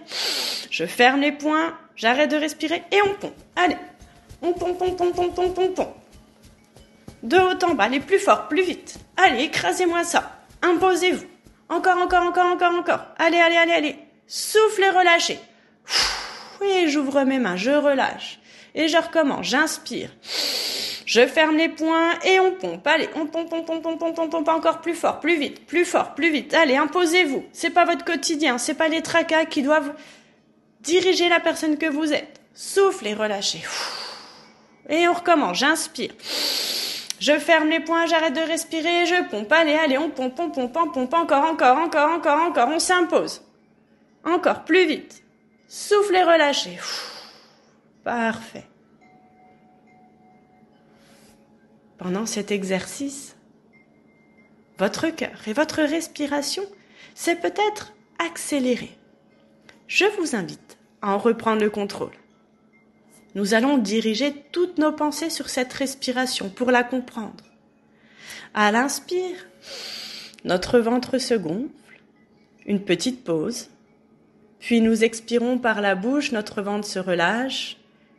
je 0.70 0.86
ferme 0.86 1.20
les 1.20 1.32
poings, 1.32 1.76
j'arrête 1.96 2.30
de 2.30 2.36
respirer 2.36 2.82
et 2.90 3.02
on 3.02 3.14
pompe. 3.14 3.34
Allez, 3.56 3.76
on 4.40 4.52
pompe, 4.52 4.80
on 4.80 4.92
pompe, 4.92 5.18
on 5.18 5.30
pompe, 5.30 5.58
on 5.58 5.68
pompe. 5.68 5.96
De 7.22 7.36
haut 7.36 7.64
en 7.64 7.74
bas, 7.74 7.88
les 7.88 8.00
plus 8.00 8.18
fort, 8.18 8.48
plus 8.48 8.62
vite. 8.62 8.98
Allez, 9.16 9.44
écrasez-moi 9.44 10.04
ça. 10.04 10.40
Imposez-vous. 10.62 11.26
Encore, 11.68 11.98
encore, 11.98 12.22
encore, 12.22 12.46
encore, 12.46 12.74
encore. 12.74 13.00
Allez, 13.18 13.38
allez, 13.38 13.56
allez, 13.56 13.72
allez. 13.72 13.96
Soufflez, 14.26 14.90
relâchez. 14.90 15.38
Et 16.62 16.88
j'ouvre 16.88 17.24
mes 17.24 17.38
mains, 17.38 17.56
je 17.56 17.70
relâche. 17.70 18.38
Et 18.74 18.88
je 18.88 18.96
recommence, 18.96 19.46
j'inspire. 19.46 20.10
Je 21.06 21.26
ferme 21.26 21.56
les 21.56 21.68
poings 21.68 22.18
et 22.24 22.40
on 22.40 22.52
pompe. 22.52 22.86
Allez, 22.86 23.08
on 23.14 23.26
pompe, 23.26 23.52
on 23.52 23.62
pompe, 23.62 23.86
on 23.86 23.96
pompe, 23.96 24.18
on 24.18 24.28
pompe 24.28 24.48
encore 24.48 24.80
plus 24.80 24.94
fort, 24.94 25.20
plus 25.20 25.36
vite, 25.36 25.66
plus 25.66 25.84
fort, 25.84 26.14
plus 26.14 26.30
vite. 26.30 26.54
Allez, 26.54 26.76
imposez-vous. 26.76 27.44
C'est 27.52 27.70
pas 27.70 27.84
votre 27.84 28.04
quotidien, 28.04 28.58
c'est 28.58 28.74
pas 28.74 28.88
les 28.88 29.02
tracas 29.02 29.44
qui 29.44 29.62
doivent 29.62 29.92
diriger 30.80 31.28
la 31.28 31.40
personne 31.40 31.78
que 31.78 31.86
vous 31.86 32.12
êtes. 32.12 32.40
Soufflez, 32.54 33.14
relâchez. 33.14 33.62
Et 34.88 35.06
on 35.08 35.12
recommence, 35.12 35.58
j'inspire. 35.58 36.12
Je 37.20 37.38
ferme 37.38 37.68
les 37.68 37.80
poings, 37.80 38.06
j'arrête 38.06 38.34
de 38.34 38.40
respirer, 38.40 39.06
je 39.06 39.28
pompe. 39.28 39.52
Allez, 39.52 39.74
allez, 39.74 39.98
on 39.98 40.10
pompe, 40.10 40.38
on 40.38 40.50
pompe, 40.50 40.68
on 40.68 40.88
pompe, 40.88 41.14
encore, 41.14 41.44
encore, 41.44 41.78
encore, 41.78 42.10
encore, 42.10 42.40
encore, 42.40 42.68
on 42.68 42.78
s'impose. 42.78 43.42
Encore 44.24 44.64
plus 44.64 44.86
vite. 44.86 45.22
Soufflez, 45.68 46.22
relâchez. 46.22 46.78
Parfait. 48.02 48.64
Pendant 51.98 52.26
cet 52.26 52.50
exercice, 52.50 53.36
votre 54.78 55.08
cœur 55.08 55.46
et 55.46 55.52
votre 55.52 55.82
respiration 55.82 56.64
s'est 57.14 57.36
peut-être 57.36 57.92
accéléré. 58.18 58.90
Je 59.86 60.04
vous 60.18 60.34
invite 60.34 60.78
à 61.00 61.12
en 61.12 61.18
reprendre 61.18 61.62
le 61.62 61.70
contrôle. 61.70 62.12
Nous 63.34 63.54
allons 63.54 63.78
diriger 63.78 64.32
toutes 64.52 64.78
nos 64.78 64.92
pensées 64.92 65.30
sur 65.30 65.48
cette 65.48 65.72
respiration 65.72 66.48
pour 66.50 66.70
la 66.70 66.84
comprendre. 66.84 67.44
À 68.54 68.70
l'inspire, 68.70 69.46
notre 70.44 70.78
ventre 70.78 71.18
se 71.18 71.34
gonfle, 71.34 72.00
une 72.66 72.80
petite 72.80 73.24
pause, 73.24 73.70
puis 74.60 74.80
nous 74.80 75.02
expirons 75.02 75.58
par 75.58 75.80
la 75.80 75.96
bouche, 75.96 76.32
notre 76.32 76.62
ventre 76.62 76.86
se 76.86 76.98
relâche, 76.98 77.76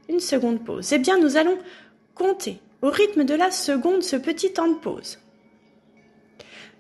une 0.10 0.20
seconde 0.20 0.64
pause. 0.64 0.92
Eh 0.92 1.00
bien, 1.00 1.18
nous 1.18 1.38
allons 1.38 1.58
compter 2.14 2.60
au 2.82 2.90
rythme 2.90 3.24
de 3.24 3.34
la 3.34 3.52
seconde 3.52 4.04
ce 4.04 4.16
petit 4.16 4.54
temps 4.54 4.68
de 4.68 4.76
pause. 4.76 5.18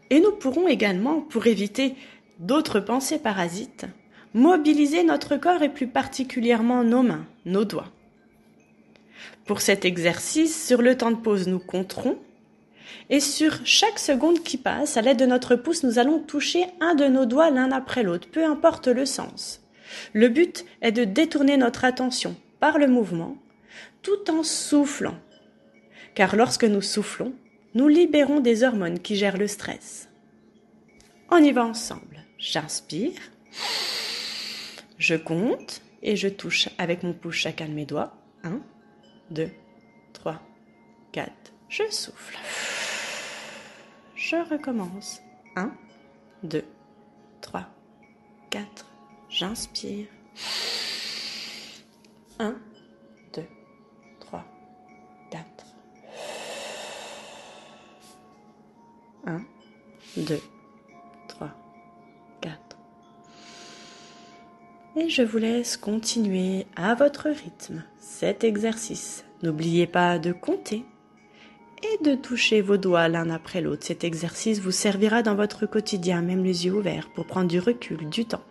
Et 0.10 0.20
nous 0.20 0.34
pourrons 0.34 0.68
également, 0.68 1.22
pour 1.22 1.48
éviter 1.48 1.96
d'autres 2.40 2.80
pensées 2.80 3.18
parasites, 3.18 3.86
mobiliser 4.34 5.04
notre 5.04 5.38
corps 5.38 5.64
et 5.64 5.70
plus 5.70 5.88
particulièrement 5.88 6.84
nos 6.84 7.02
mains, 7.02 7.26
nos 7.46 7.64
doigts. 7.64 7.95
Pour 9.46 9.62
cet 9.62 9.86
exercice, 9.86 10.68
sur 10.68 10.82
le 10.82 10.98
temps 10.98 11.12
de 11.12 11.18
pause, 11.18 11.48
nous 11.48 11.60
compterons 11.60 12.18
et 13.10 13.20
sur 13.20 13.60
chaque 13.66 14.00
seconde 14.00 14.44
qui 14.44 14.58
passe, 14.58 14.98
à 14.98 15.02
l'aide 15.02 15.20
de 15.20 15.26
notre 15.26 15.56
pouce, 15.56 15.84
nous 15.84 16.00
allons 16.00 16.20
toucher 16.20 16.66
un 16.80 16.96
de 16.96 17.06
nos 17.06 17.26
doigts 17.26 17.52
l'un 17.52 17.72
après 17.72 18.04
l'autre, 18.04 18.28
peu 18.30 18.44
importe 18.44 18.88
le 18.88 19.06
sens. 19.06 19.62
Le 20.14 20.28
but 20.28 20.66
est 20.82 20.92
de 20.92 21.04
détourner 21.04 21.58
notre 21.58 21.86
attention 21.86 22.36
par 22.60 22.78
le 22.80 22.88
mouvement, 22.88 23.38
tout 24.02 24.32
en 24.32 24.44
soufflant. 24.44 25.18
Car 26.16 26.36
lorsque 26.36 26.64
nous 26.64 26.82
soufflons, 26.82 27.34
nous 27.76 27.88
libérons 27.88 28.40
des 28.40 28.64
hormones 28.64 29.00
qui 29.00 29.16
gèrent 29.16 29.38
le 29.38 29.48
stress. 29.48 30.10
On 31.30 31.38
y 31.38 31.52
va 31.52 31.66
ensemble. 31.66 32.24
J'inspire, 32.38 33.20
je 34.98 35.16
compte 35.16 35.82
et 36.02 36.16
je 36.16 36.28
touche 36.28 36.70
avec 36.78 37.04
mon 37.04 37.14
pouce 37.14 37.36
chacun 37.36 37.68
de 37.68 37.74
mes 37.74 37.86
doigts. 37.86 38.14
1, 38.44 38.60
2, 39.32 39.52
3, 40.14 40.40
4. 41.12 41.32
Je 41.70 41.90
souffle. 41.90 42.38
Je 44.16 44.36
recommence. 44.50 45.22
1, 45.56 45.72
2, 46.44 46.64
3, 47.42 47.68
4. 48.50 48.86
J'inspire. 49.30 50.08
1, 52.40 52.56
2, 53.34 53.44
3, 54.20 54.46
4. 55.32 55.46
1, 59.26 59.42
2, 60.18 60.42
Et 64.98 65.10
je 65.10 65.24
vous 65.24 65.40
laisse 65.40 65.76
continuer 65.76 66.68
à 66.78 66.96
votre 66.96 67.28
rythme 67.28 67.84
cet 68.00 68.46
exercice. 68.46 69.26
N'oubliez 69.44 69.88
pas 69.88 70.20
de 70.20 70.32
compter 70.32 70.86
et 71.84 72.04
de 72.04 72.16
toucher 72.16 72.62
vos 72.62 72.78
doigts 72.78 73.10
l'un 73.10 73.30
après 73.30 73.60
l'autre. 73.60 73.86
Cet 73.86 74.06
exercice 74.06 74.62
vous 74.62 74.72
servira 74.72 75.22
dans 75.22 75.36
votre 75.36 75.66
quotidien, 75.66 76.22
même 76.22 76.46
les 76.46 76.66
yeux 76.66 76.74
ouverts, 76.74 77.10
pour 77.14 77.26
prendre 77.26 77.50
du 77.50 77.60
recul, 77.60 78.10
du 78.10 78.24
temps. 78.24 78.46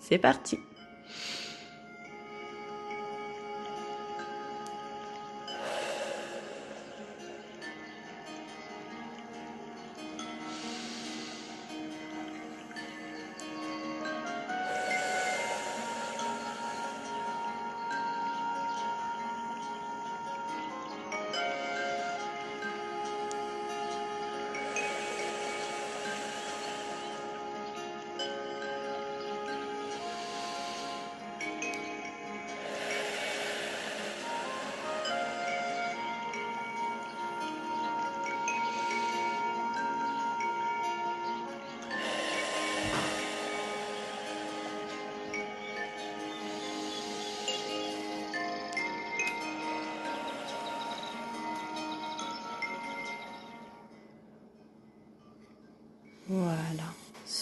C'est 0.00 0.18
parti 0.18 0.58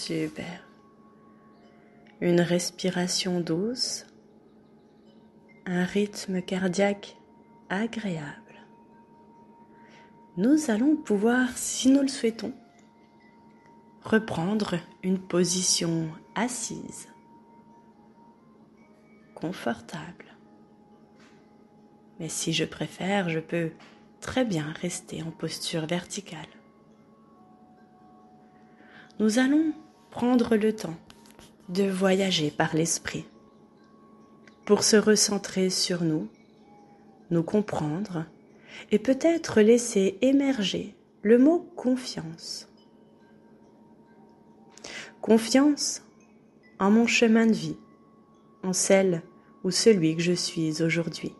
super. 0.03 0.67
Une 2.21 2.41
respiration 2.41 3.41
douce, 3.41 4.05
un 5.65 5.85
rythme 5.85 6.43
cardiaque 6.43 7.17
agréable. 7.69 8.57
Nous 10.37 10.71
allons 10.71 10.97
pouvoir, 10.97 11.57
si 11.57 11.88
nous 11.88 12.03
le 12.03 12.09
souhaitons, 12.09 12.53
reprendre 14.03 14.77
une 15.05 15.21
position 15.21 16.09
assise, 16.35 17.09
confortable. 19.35 20.27
Mais 22.19 22.29
si 22.29 22.53
je 22.53 22.65
préfère, 22.65 23.29
je 23.29 23.41
peux 23.41 23.71
très 24.21 24.45
bien 24.45 24.73
rester 24.81 25.23
en 25.23 25.31
posture 25.31 25.87
verticale 25.87 26.49
nous 29.23 29.38
allons 29.38 29.73
prendre 30.12 30.57
le 30.57 30.77
temps 30.77 30.94
de 31.70 31.85
voyager 31.85 32.51
par 32.51 32.77
l'esprit 32.77 33.25
pour 34.66 34.85
se 34.85 34.96
recentrer 34.96 35.70
sur 35.70 36.05
nous, 36.05 36.29
nous 37.31 37.42
comprendre 37.42 38.27
et 38.90 38.98
peut-être 38.98 39.62
laisser 39.62 40.18
émerger 40.20 40.94
le 41.22 41.38
mot 41.38 41.66
confiance. 41.77 42.68
Confiance 45.22 46.03
en 46.79 46.90
mon 46.90 47.07
chemin 47.07 47.46
de 47.46 47.53
vie, 47.53 47.79
en 48.62 48.75
celle 48.75 49.22
ou 49.64 49.70
celui 49.70 50.14
que 50.14 50.22
je 50.22 50.35
suis 50.35 50.83
aujourd'hui. 50.83 51.35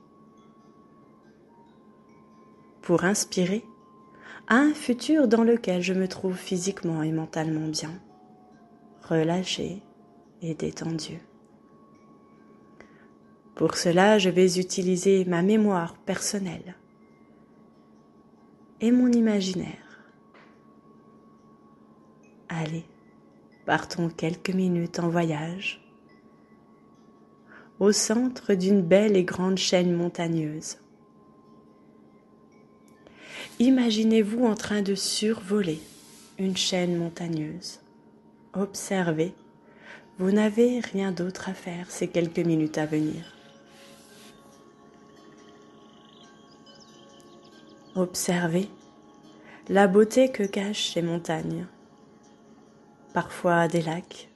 Pour 2.81 3.05
inspirer, 3.05 3.65
à 4.49 4.57
un 4.57 4.73
futur 4.73 5.29
dans 5.29 5.45
lequel 5.45 5.83
je 5.83 5.93
me 5.93 6.09
trouve 6.09 6.37
physiquement 6.37 7.03
et 7.03 7.13
mentalement 7.13 7.69
bien, 7.69 7.93
relâché 9.03 9.83
et 10.43 10.55
détendu. 10.55 11.21
Pour 13.55 13.77
cela, 13.77 14.19
je 14.19 14.31
vais 14.31 14.59
utiliser 14.59 15.25
ma 15.25 15.43
mémoire 15.43 15.95
personnelle 15.95 16.75
et 18.81 18.91
mon 18.91 19.13
imaginaire. 19.13 20.03
Allez, 22.49 22.85
partons 23.67 24.09
quelques 24.09 24.51
minutes 24.51 24.99
en 24.99 25.09
voyage 25.09 25.83
au 27.83 27.91
centre 27.91 28.55
d'une 28.55 28.81
belle 28.81 29.17
et 29.17 29.25
grande 29.25 29.59
chaîne 29.59 29.93
montagneuse. 29.93 30.79
Imaginez-vous 33.59 34.45
en 34.45 34.55
train 34.55 34.83
de 34.83 34.95
survoler 34.95 35.81
une 36.39 36.57
chaîne 36.57 36.97
montagneuse. 36.97 37.82
Observez, 38.55 39.33
vous 40.19 40.31
n'avez 40.31 40.81
rien 40.81 41.11
d'autre 41.11 41.49
à 41.49 41.55
faire 41.55 41.91
ces 41.91 42.09
quelques 42.09 42.39
minutes 42.39 42.77
à 42.77 42.85
venir. 42.85 43.35
Observez. 47.95 48.69
La 49.71 49.87
beauté 49.87 50.31
que 50.31 50.43
cachent 50.43 50.93
ces 50.93 51.01
montagnes, 51.01 51.67
parfois 53.15 53.69
des 53.69 53.81
lacs, 53.81 54.29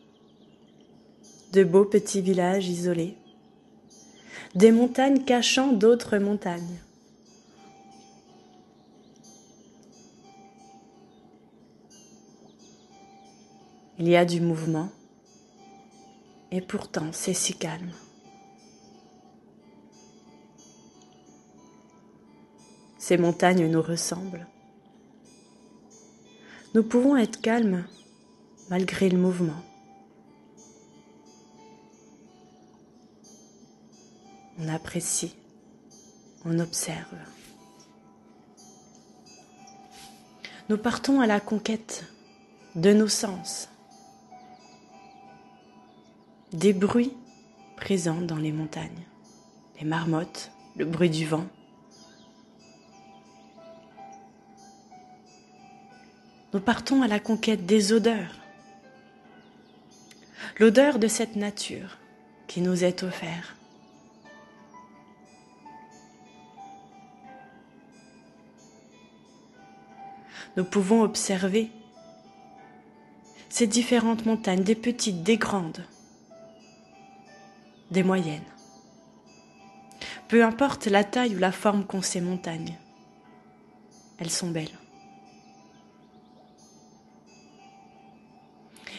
de 1.52 1.64
beaux 1.64 1.84
petits 1.84 2.22
villages 2.22 2.68
isolés, 2.68 3.18
des 4.54 4.72
montagnes 4.72 5.24
cachant 5.24 5.72
d'autres 5.72 6.16
montagnes. 6.16 6.80
Il 13.98 14.08
y 14.08 14.16
a 14.16 14.26
du 14.26 14.40
mouvement, 14.40 14.90
Et 16.52 16.60
pourtant, 16.60 17.12
c'est 17.12 17.34
si 17.34 17.54
calme. 17.54 17.92
Ces 22.98 23.16
montagnes 23.16 23.70
nous 23.70 23.82
ressemblent. 23.82 24.46
Nous 26.74 26.82
pouvons 26.82 27.16
être 27.16 27.40
calmes 27.40 27.84
malgré 28.68 29.08
le 29.08 29.18
mouvement. 29.18 29.62
On 34.58 34.68
apprécie, 34.68 35.34
on 36.44 36.58
observe. 36.58 37.16
Nous 40.68 40.78
partons 40.78 41.20
à 41.20 41.26
la 41.26 41.40
conquête 41.40 42.04
de 42.74 42.92
nos 42.92 43.08
sens, 43.08 43.68
des 46.52 46.72
bruits 46.72 47.12
présents 47.76 48.20
dans 48.20 48.36
les 48.36 48.52
montagnes, 48.52 49.04
les 49.80 49.86
marmottes, 49.86 50.52
le 50.76 50.84
bruit 50.84 51.10
du 51.10 51.26
vent. 51.26 51.46
Nous 56.54 56.60
partons 56.60 57.02
à 57.02 57.08
la 57.08 57.18
conquête 57.18 57.66
des 57.66 57.92
odeurs, 57.92 58.34
l'odeur 60.58 60.98
de 60.98 61.08
cette 61.08 61.36
nature 61.36 61.98
qui 62.46 62.60
nous 62.60 62.84
est 62.84 63.02
offerte. 63.02 63.54
Nous 70.56 70.64
pouvons 70.64 71.02
observer 71.02 71.70
ces 73.50 73.66
différentes 73.66 74.24
montagnes, 74.24 74.62
des 74.62 74.74
petites, 74.74 75.22
des 75.22 75.36
grandes, 75.36 75.84
des 77.90 78.02
moyennes. 78.02 78.42
Peu 80.28 80.44
importe 80.44 80.86
la 80.86 81.04
taille 81.04 81.36
ou 81.36 81.38
la 81.38 81.52
forme 81.52 81.84
qu'ont 81.84 82.02
ces 82.02 82.20
montagnes, 82.20 82.76
elles 84.18 84.30
sont 84.30 84.50
belles. 84.50 84.78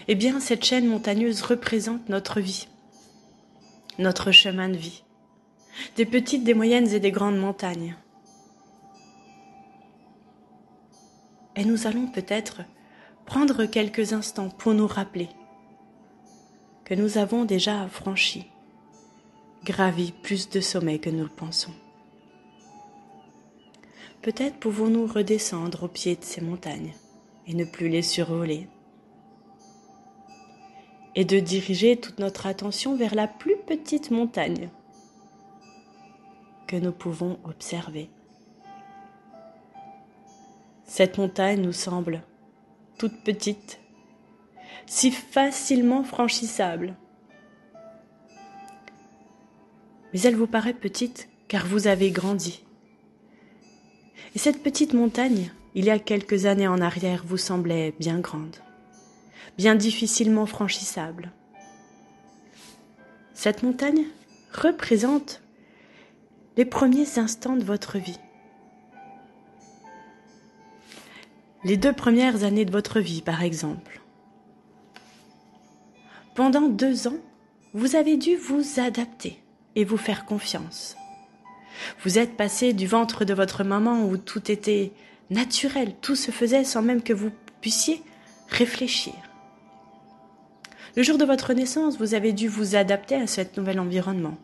Eh 0.07 0.15
bien, 0.15 0.39
cette 0.39 0.63
chaîne 0.63 0.87
montagneuse 0.87 1.41
représente 1.41 2.07
notre 2.07 2.39
vie, 2.39 2.67
notre 3.99 4.31
chemin 4.31 4.69
de 4.69 4.77
vie, 4.77 5.03
des 5.97 6.05
petites, 6.05 6.45
des 6.45 6.53
moyennes 6.53 6.87
et 6.93 7.01
des 7.01 7.11
grandes 7.11 7.37
montagnes. 7.37 7.97
Et 11.57 11.65
nous 11.65 11.87
allons 11.87 12.07
peut-être 12.07 12.61
prendre 13.25 13.65
quelques 13.65 14.13
instants 14.13 14.49
pour 14.49 14.73
nous 14.73 14.87
rappeler 14.87 15.27
que 16.85 16.93
nous 16.93 17.17
avons 17.17 17.43
déjà 17.43 17.85
franchi, 17.89 18.49
gravi 19.67 20.13
plus 20.13 20.49
de 20.49 20.61
sommets 20.61 20.99
que 20.99 21.09
nous 21.09 21.25
le 21.25 21.29
pensons. 21.29 21.73
Peut-être 24.21 24.55
pouvons-nous 24.59 25.05
redescendre 25.05 25.83
au 25.83 25.87
pied 25.89 26.15
de 26.15 26.23
ces 26.23 26.39
montagnes 26.39 26.93
et 27.47 27.53
ne 27.53 27.65
plus 27.65 27.89
les 27.89 28.01
survoler, 28.01 28.69
et 31.15 31.25
de 31.25 31.39
diriger 31.39 31.97
toute 31.97 32.19
notre 32.19 32.47
attention 32.47 32.95
vers 32.95 33.13
la 33.13 33.27
plus 33.27 33.57
petite 33.57 34.09
montagne 34.09 34.69
que 36.65 36.77
nous 36.77 36.93
pouvons 36.93 37.37
observer. 37.43 38.09
Cette 40.85 41.17
montagne 41.17 41.59
nous 41.59 41.73
semble 41.73 42.23
toute 42.97 43.21
petite, 43.25 43.81
si 44.85 45.11
facilement 45.11 46.05
franchissable. 46.05 46.95
Mais 50.13 50.21
elle 50.21 50.35
vous 50.35 50.47
paraît 50.47 50.73
petite 50.73 51.29
car 51.47 51.65
vous 51.65 51.87
avez 51.87 52.11
grandi. 52.11 52.63
Et 54.35 54.39
cette 54.39 54.63
petite 54.63 54.93
montagne, 54.93 55.51
il 55.75 55.85
y 55.85 55.89
a 55.89 55.99
quelques 55.99 56.45
années 56.45 56.67
en 56.67 56.81
arrière, 56.81 57.23
vous 57.25 57.37
semblait 57.37 57.93
bien 57.99 58.19
grande, 58.19 58.57
bien 59.57 59.75
difficilement 59.75 60.45
franchissable. 60.45 61.31
Cette 63.33 63.63
montagne 63.63 64.05
représente 64.53 65.41
les 66.57 66.65
premiers 66.65 67.19
instants 67.19 67.55
de 67.55 67.63
votre 67.63 67.97
vie. 67.97 68.19
les 71.67 71.75
deux 71.75 71.91
premières 71.91 72.45
années 72.45 72.63
de 72.63 72.71
votre 72.71 73.01
vie, 73.01 73.21
par 73.21 73.43
exemple. 73.43 74.01
Pendant 76.33 76.69
deux 76.69 77.07
ans, 77.07 77.17
vous 77.73 77.95
avez 77.97 78.15
dû 78.15 78.37
vous 78.37 78.79
adapter 78.79 79.41
et 79.77 79.85
vous 79.85 79.95
faire 79.95 80.25
confiance. 80.25 80.97
Vous 82.03 82.17
êtes 82.17 82.35
passé 82.35 82.73
du 82.73 82.87
ventre 82.87 83.25
de 83.25 83.33
votre 83.35 83.63
maman 83.63 84.05
où 84.05 84.17
tout 84.17 84.51
était 84.51 84.91
naturel, 85.29 85.93
tout 86.01 86.15
se 86.15 86.31
faisait 86.31 86.63
sans 86.63 86.81
même 86.81 87.03
que 87.03 87.13
vous 87.13 87.29
puissiez 87.61 88.01
réfléchir. 88.49 89.13
Le 90.95 91.03
jour 91.03 91.19
de 91.19 91.25
votre 91.25 91.53
naissance, 91.53 91.99
vous 91.99 92.15
avez 92.15 92.33
dû 92.33 92.47
vous 92.47 92.75
adapter 92.75 93.15
à 93.15 93.27
ce 93.27 93.41
nouvel 93.55 93.79
environnement. 93.79 94.35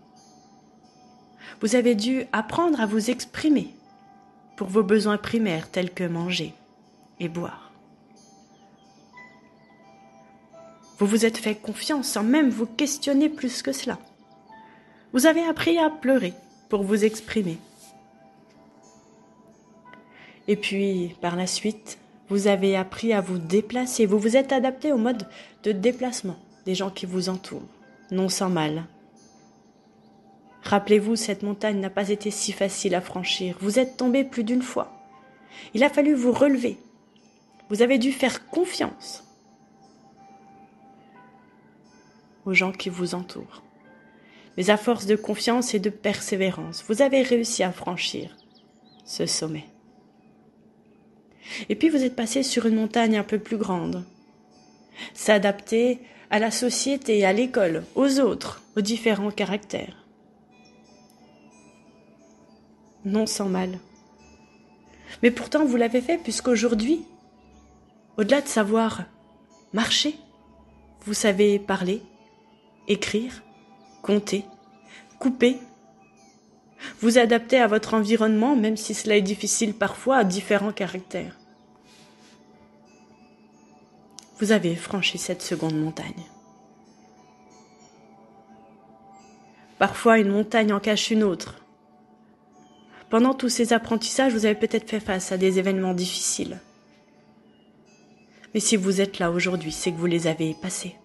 Vous 1.61 1.75
avez 1.75 1.95
dû 1.95 2.25
apprendre 2.31 2.79
à 2.79 2.85
vous 2.85 3.09
exprimer 3.09 3.73
pour 4.55 4.67
vos 4.67 4.83
besoins 4.83 5.17
primaires 5.17 5.71
tels 5.71 5.91
que 5.91 6.03
manger, 6.03 6.53
et 7.19 7.27
boire. 7.27 7.71
Vous 10.99 11.07
vous 11.07 11.25
êtes 11.25 11.39
fait 11.39 11.55
confiance 11.55 12.07
sans 12.07 12.23
même 12.23 12.51
vous 12.51 12.67
questionner 12.67 13.29
plus 13.29 13.63
que 13.63 13.71
cela. 13.71 13.97
Vous 15.13 15.25
avez 15.25 15.43
appris 15.43 15.77
à 15.77 15.89
pleurer 15.89 16.33
pour 16.69 16.83
vous 16.83 17.05
exprimer. 17.05 17.57
Et 20.47 20.55
puis, 20.55 21.15
par 21.21 21.35
la 21.35 21.47
suite, 21.47 21.97
vous 22.29 22.47
avez 22.47 22.75
appris 22.75 23.13
à 23.13 23.21
vous 23.21 23.37
déplacer. 23.37 24.05
Vous 24.05 24.19
vous 24.19 24.35
êtes 24.35 24.51
adapté 24.51 24.91
au 24.91 24.97
mode 24.97 25.27
de 25.63 25.71
déplacement 25.71 26.37
des 26.65 26.75
gens 26.75 26.89
qui 26.89 27.05
vous 27.05 27.29
entourent, 27.29 27.61
non 28.11 28.27
sans 28.27 28.49
mal. 28.49 28.85
Rappelez-vous, 30.63 31.15
cette 31.15 31.43
montagne 31.43 31.79
n'a 31.79 31.89
pas 31.89 32.09
été 32.09 32.31
si 32.31 32.51
facile 32.51 32.95
à 32.95 33.01
franchir. 33.01 33.57
Vous 33.61 33.79
êtes 33.79 33.97
tombé 33.97 34.23
plus 34.23 34.43
d'une 34.43 34.61
fois. 34.61 34.91
Il 35.73 35.83
a 35.83 35.89
fallu 35.89 36.13
vous 36.13 36.31
relever 36.31 36.77
vous 37.73 37.81
avez 37.81 37.97
dû 37.97 38.11
faire 38.11 38.47
confiance 38.47 39.23
aux 42.45 42.53
gens 42.53 42.71
qui 42.71 42.89
vous 42.89 43.15
entourent. 43.15 43.62
Mais 44.57 44.69
à 44.69 44.77
force 44.77 45.05
de 45.05 45.15
confiance 45.15 45.73
et 45.73 45.79
de 45.79 45.89
persévérance, 45.89 46.83
vous 46.87 47.01
avez 47.01 47.21
réussi 47.21 47.63
à 47.63 47.71
franchir 47.71 48.35
ce 49.05 49.25
sommet. 49.25 49.65
Et 51.69 51.75
puis 51.75 51.89
vous 51.89 52.03
êtes 52.03 52.15
passé 52.15 52.43
sur 52.43 52.65
une 52.65 52.75
montagne 52.75 53.17
un 53.17 53.23
peu 53.23 53.39
plus 53.39 53.57
grande. 53.57 54.05
S'adapter 55.13 55.99
à 56.29 56.39
la 56.39 56.51
société, 56.51 57.25
à 57.25 57.33
l'école, 57.33 57.83
aux 57.95 58.19
autres, 58.19 58.61
aux 58.77 58.81
différents 58.81 59.31
caractères. 59.31 60.05
Non 63.05 63.25
sans 63.25 63.49
mal. 63.49 63.79
Mais 65.21 65.31
pourtant 65.31 65.65
vous 65.65 65.77
l'avez 65.77 66.01
fait 66.01 66.17
puisqu'aujourd'hui, 66.17 67.05
au-delà 68.17 68.41
de 68.41 68.47
savoir 68.47 69.03
marcher, 69.73 70.15
vous 71.05 71.13
savez 71.13 71.59
parler, 71.59 72.01
écrire, 72.87 73.43
compter, 74.03 74.45
couper, 75.17 75.57
vous 76.99 77.17
adapter 77.17 77.57
à 77.57 77.67
votre 77.67 77.95
environnement, 77.95 78.55
même 78.55 78.77
si 78.77 78.93
cela 78.93 79.17
est 79.17 79.21
difficile 79.21 79.73
parfois, 79.73 80.17
à 80.17 80.23
différents 80.23 80.73
caractères. 80.73 81.39
Vous 84.39 84.51
avez 84.51 84.75
franchi 84.75 85.17
cette 85.17 85.41
seconde 85.41 85.79
montagne. 85.79 86.25
Parfois, 89.79 90.19
une 90.19 90.29
montagne 90.29 90.73
en 90.73 90.79
cache 90.79 91.09
une 91.09 91.23
autre. 91.23 91.55
Pendant 93.09 93.33
tous 93.33 93.49
ces 93.49 93.73
apprentissages, 93.73 94.33
vous 94.33 94.45
avez 94.45 94.55
peut-être 94.55 94.89
fait 94.89 94.99
face 94.99 95.31
à 95.31 95.37
des 95.37 95.59
événements 95.59 95.93
difficiles. 95.93 96.59
Mais 98.53 98.59
si 98.59 98.75
vous 98.75 99.01
êtes 99.01 99.19
là 99.19 99.31
aujourd'hui, 99.31 99.71
c'est 99.71 99.91
que 99.91 99.97
vous 99.97 100.05
les 100.05 100.27
avez 100.27 100.55
passés. 100.61 100.95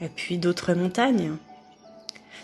Et 0.00 0.08
puis 0.08 0.38
d'autres 0.38 0.74
montagnes. 0.74 1.36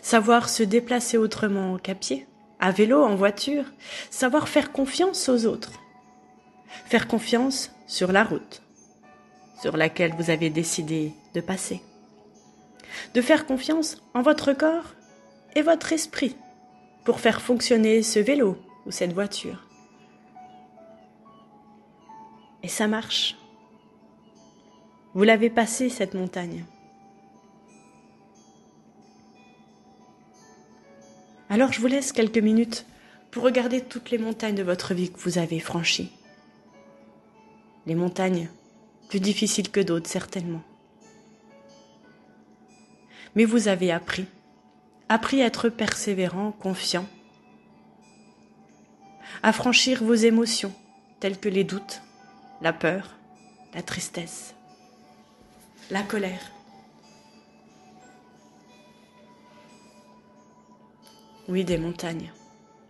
Savoir 0.03 0.49
se 0.49 0.62
déplacer 0.62 1.16
autrement 1.16 1.79
qu'à 1.79 1.95
pied, 1.95 2.27
à 2.61 2.71
vélo, 2.71 3.03
en 3.03 3.16
voiture. 3.16 3.64
Savoir 4.11 4.49
faire 4.49 4.73
confiance 4.73 5.29
aux 5.29 5.47
autres. 5.47 5.73
Faire 6.87 7.09
confiance 7.09 7.73
sur 7.87 8.12
la 8.12 8.25
route 8.25 8.62
sur 9.61 9.77
laquelle 9.77 10.14
vous 10.16 10.31
avez 10.31 10.51
décidé 10.51 11.12
de 11.35 11.40
passer. 11.40 11.81
De 13.14 13.21
faire 13.21 13.47
confiance 13.47 14.03
en 14.14 14.23
votre 14.23 14.53
corps 14.53 14.95
et 15.55 15.62
votre 15.62 15.92
esprit 15.92 16.37
pour 17.05 17.21
faire 17.21 17.40
fonctionner 17.40 18.03
ce 18.03 18.19
vélo 18.19 18.59
ou 18.85 18.90
cette 18.90 19.12
voiture. 19.12 19.66
Et 22.62 22.69
ça 22.69 22.88
marche. 22.88 23.37
Vous 25.14 25.23
l'avez 25.23 25.51
passé, 25.51 25.88
cette 25.88 26.14
montagne. 26.14 26.64
Alors 31.48 31.72
je 31.72 31.80
vous 31.80 31.87
laisse 31.87 32.12
quelques 32.12 32.38
minutes 32.38 32.87
pour 33.30 33.44
regarder 33.44 33.80
toutes 33.80 34.11
les 34.11 34.18
montagnes 34.18 34.54
de 34.54 34.62
votre 34.62 34.94
vie 34.94 35.11
que 35.11 35.18
vous 35.18 35.38
avez 35.38 35.61
franchies. 35.61 36.11
Les 37.87 37.94
montagnes 37.94 38.48
plus 39.09 39.20
difficiles 39.20 39.70
que 39.70 39.80
d'autres, 39.80 40.11
certainement. 40.11 40.62
Mais 43.37 43.44
vous 43.44 43.68
avez 43.68 43.92
appris, 43.92 44.26
appris 45.09 45.42
à 45.42 45.46
être 45.46 45.68
persévérant, 45.68 46.50
confiant, 46.50 47.06
à 49.42 49.52
franchir 49.52 50.02
vos 50.02 50.14
émotions, 50.14 50.72
telles 51.20 51.38
que 51.38 51.48
les 51.48 51.62
doutes, 51.62 52.02
la 52.62 52.72
peur, 52.72 53.14
la 53.74 53.82
tristesse, 53.82 54.54
la 55.90 56.02
colère. 56.02 56.56
Oui, 61.48 61.64
des 61.64 61.78
montagnes. 61.78 62.32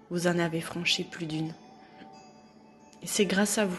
Vous 0.09 0.29
en 0.29 0.39
avez 0.39 0.63
franchi 0.63 1.05
plus 1.05 1.27
d'une. 1.27 1.55
Et 3.03 3.07
c'est 3.07 3.27
grâce 3.27 3.59
à 3.59 3.67
vous. 3.67 3.79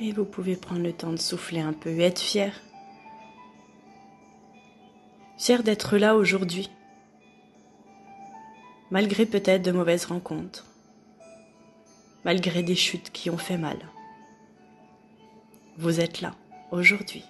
Et 0.00 0.12
vous 0.12 0.24
pouvez 0.24 0.56
prendre 0.56 0.82
le 0.82 0.92
temps 0.94 1.12
de 1.12 1.18
souffler 1.18 1.60
un 1.60 1.74
peu 1.74 1.90
et 1.90 2.00
être 2.00 2.18
fier. 2.18 2.52
D'être 5.46 5.98
là 5.98 6.16
aujourd'hui, 6.16 6.70
malgré 8.90 9.26
peut-être 9.26 9.60
de 9.60 9.72
mauvaises 9.72 10.06
rencontres, 10.06 10.64
malgré 12.24 12.62
des 12.62 12.74
chutes 12.74 13.12
qui 13.12 13.28
ont 13.28 13.36
fait 13.36 13.58
mal. 13.58 13.76
Vous 15.76 16.00
êtes 16.00 16.22
là 16.22 16.34
aujourd'hui. 16.70 17.24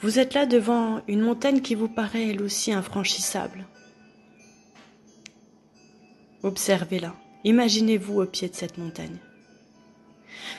Vous 0.00 0.18
êtes 0.18 0.32
là 0.32 0.46
devant 0.46 1.02
une 1.08 1.20
montagne 1.20 1.60
qui 1.60 1.74
vous 1.74 1.88
paraît 1.88 2.30
elle 2.30 2.40
aussi 2.40 2.72
infranchissable. 2.72 3.66
Observez-la. 6.42 7.14
Imaginez-vous 7.44 8.22
au 8.22 8.26
pied 8.26 8.48
de 8.48 8.54
cette 8.54 8.78
montagne. 8.78 9.18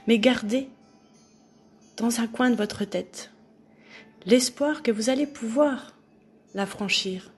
Mais 0.05 0.19
gardez 0.19 0.69
dans 1.97 2.19
un 2.19 2.27
coin 2.27 2.51
de 2.51 2.55
votre 2.55 2.85
tête 2.85 3.31
l'espoir 4.25 4.81
que 4.81 4.91
vous 4.91 5.09
allez 5.09 5.27
pouvoir 5.27 5.93
la 6.53 6.65
franchir. 6.65 7.31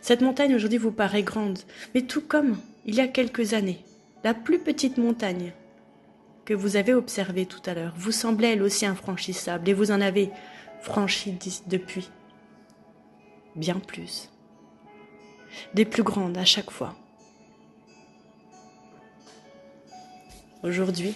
Cette 0.00 0.22
montagne 0.22 0.54
aujourd'hui 0.54 0.78
vous 0.78 0.92
paraît 0.92 1.22
grande, 1.22 1.58
mais 1.94 2.02
tout 2.02 2.22
comme 2.22 2.58
il 2.84 2.94
y 2.94 3.00
a 3.00 3.08
quelques 3.08 3.54
années, 3.54 3.84
la 4.24 4.34
plus 4.34 4.58
petite 4.58 4.98
montagne 4.98 5.52
que 6.44 6.54
vous 6.54 6.76
avez 6.76 6.94
observée 6.94 7.44
tout 7.44 7.60
à 7.66 7.74
l'heure 7.74 7.94
vous 7.96 8.12
semblait 8.12 8.52
elle 8.52 8.62
aussi 8.62 8.86
infranchissable 8.86 9.68
et 9.68 9.74
vous 9.74 9.90
en 9.90 10.00
avez 10.00 10.30
franchi 10.80 11.36
depuis 11.66 12.08
bien 13.56 13.80
plus, 13.80 14.30
des 15.74 15.84
plus 15.84 16.02
grandes 16.02 16.38
à 16.38 16.44
chaque 16.44 16.70
fois. 16.70 16.94
Aujourd'hui, 20.62 21.14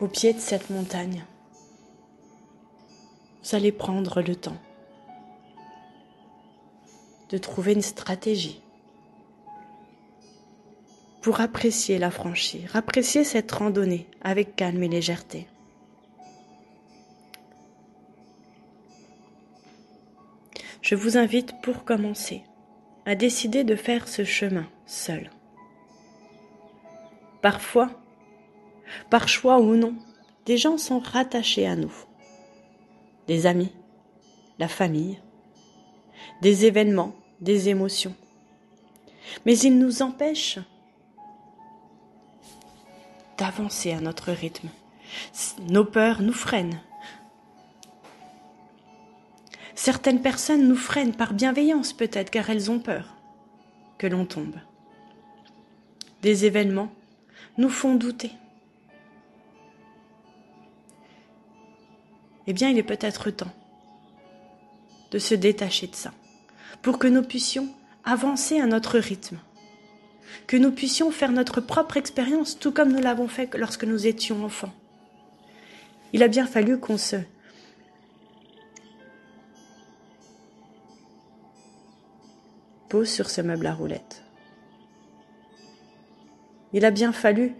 au 0.00 0.08
pied 0.08 0.32
de 0.32 0.40
cette 0.40 0.70
montagne, 0.70 1.24
vous 3.44 3.54
allez 3.54 3.72
prendre 3.72 4.22
le 4.22 4.36
temps 4.36 4.56
de 7.28 7.38
trouver 7.38 7.74
une 7.74 7.82
stratégie 7.82 8.62
pour 11.20 11.40
apprécier 11.40 11.98
la 11.98 12.10
franchir, 12.10 12.74
apprécier 12.76 13.24
cette 13.24 13.52
randonnée 13.52 14.06
avec 14.22 14.56
calme 14.56 14.82
et 14.82 14.88
légèreté. 14.88 15.46
Je 20.80 20.94
vous 20.94 21.16
invite 21.16 21.60
pour 21.62 21.84
commencer 21.84 22.42
à 23.06 23.14
décider 23.14 23.64
de 23.64 23.76
faire 23.76 24.08
ce 24.08 24.24
chemin 24.24 24.66
seul. 24.86 25.30
Parfois, 27.42 27.90
par 29.10 29.28
choix 29.28 29.60
ou 29.60 29.76
non, 29.76 29.94
des 30.46 30.56
gens 30.56 30.78
sont 30.78 30.98
rattachés 30.98 31.66
à 31.66 31.76
nous. 31.76 31.94
Des 33.26 33.46
amis, 33.46 33.72
la 34.58 34.68
famille, 34.68 35.18
des 36.42 36.66
événements, 36.66 37.14
des 37.40 37.68
émotions. 37.68 38.14
Mais 39.46 39.58
ils 39.58 39.78
nous 39.78 40.02
empêchent 40.02 40.58
d'avancer 43.38 43.92
à 43.92 44.00
notre 44.00 44.32
rythme. 44.32 44.68
Nos 45.68 45.84
peurs 45.84 46.22
nous 46.22 46.32
freinent. 46.32 46.80
Certaines 49.74 50.22
personnes 50.22 50.68
nous 50.68 50.76
freinent 50.76 51.14
par 51.14 51.34
bienveillance 51.34 51.92
peut-être 51.92 52.30
car 52.30 52.48
elles 52.48 52.70
ont 52.70 52.78
peur 52.78 53.14
que 53.98 54.06
l'on 54.06 54.24
tombe. 54.24 54.56
Des 56.22 56.44
événements 56.44 56.92
nous 57.58 57.68
font 57.68 57.94
douter. 57.94 58.32
Eh 62.46 62.52
bien 62.52 62.70
il 62.70 62.78
est 62.78 62.82
peut-être 62.82 63.30
temps 63.30 63.52
de 65.10 65.18
se 65.18 65.34
détacher 65.34 65.86
de 65.86 65.94
ça, 65.94 66.12
pour 66.82 66.98
que 66.98 67.06
nous 67.06 67.22
puissions 67.22 67.68
avancer 68.04 68.60
à 68.60 68.66
notre 68.66 68.98
rythme, 68.98 69.38
que 70.46 70.56
nous 70.56 70.72
puissions 70.72 71.10
faire 71.10 71.32
notre 71.32 71.60
propre 71.60 71.96
expérience 71.96 72.58
tout 72.58 72.72
comme 72.72 72.92
nous 72.92 73.00
l'avons 73.00 73.28
fait 73.28 73.54
lorsque 73.54 73.84
nous 73.84 74.06
étions 74.06 74.44
enfants. 74.44 74.72
Il 76.12 76.22
a 76.22 76.28
bien 76.28 76.46
fallu 76.46 76.78
qu'on 76.78 76.98
se 76.98 77.16
pose 82.88 83.08
sur 83.08 83.30
ce 83.30 83.40
meuble 83.40 83.66
à 83.66 83.74
roulettes. 83.74 84.22
Il 86.72 86.84
a 86.84 86.90
bien 86.90 87.12
fallu 87.12 87.54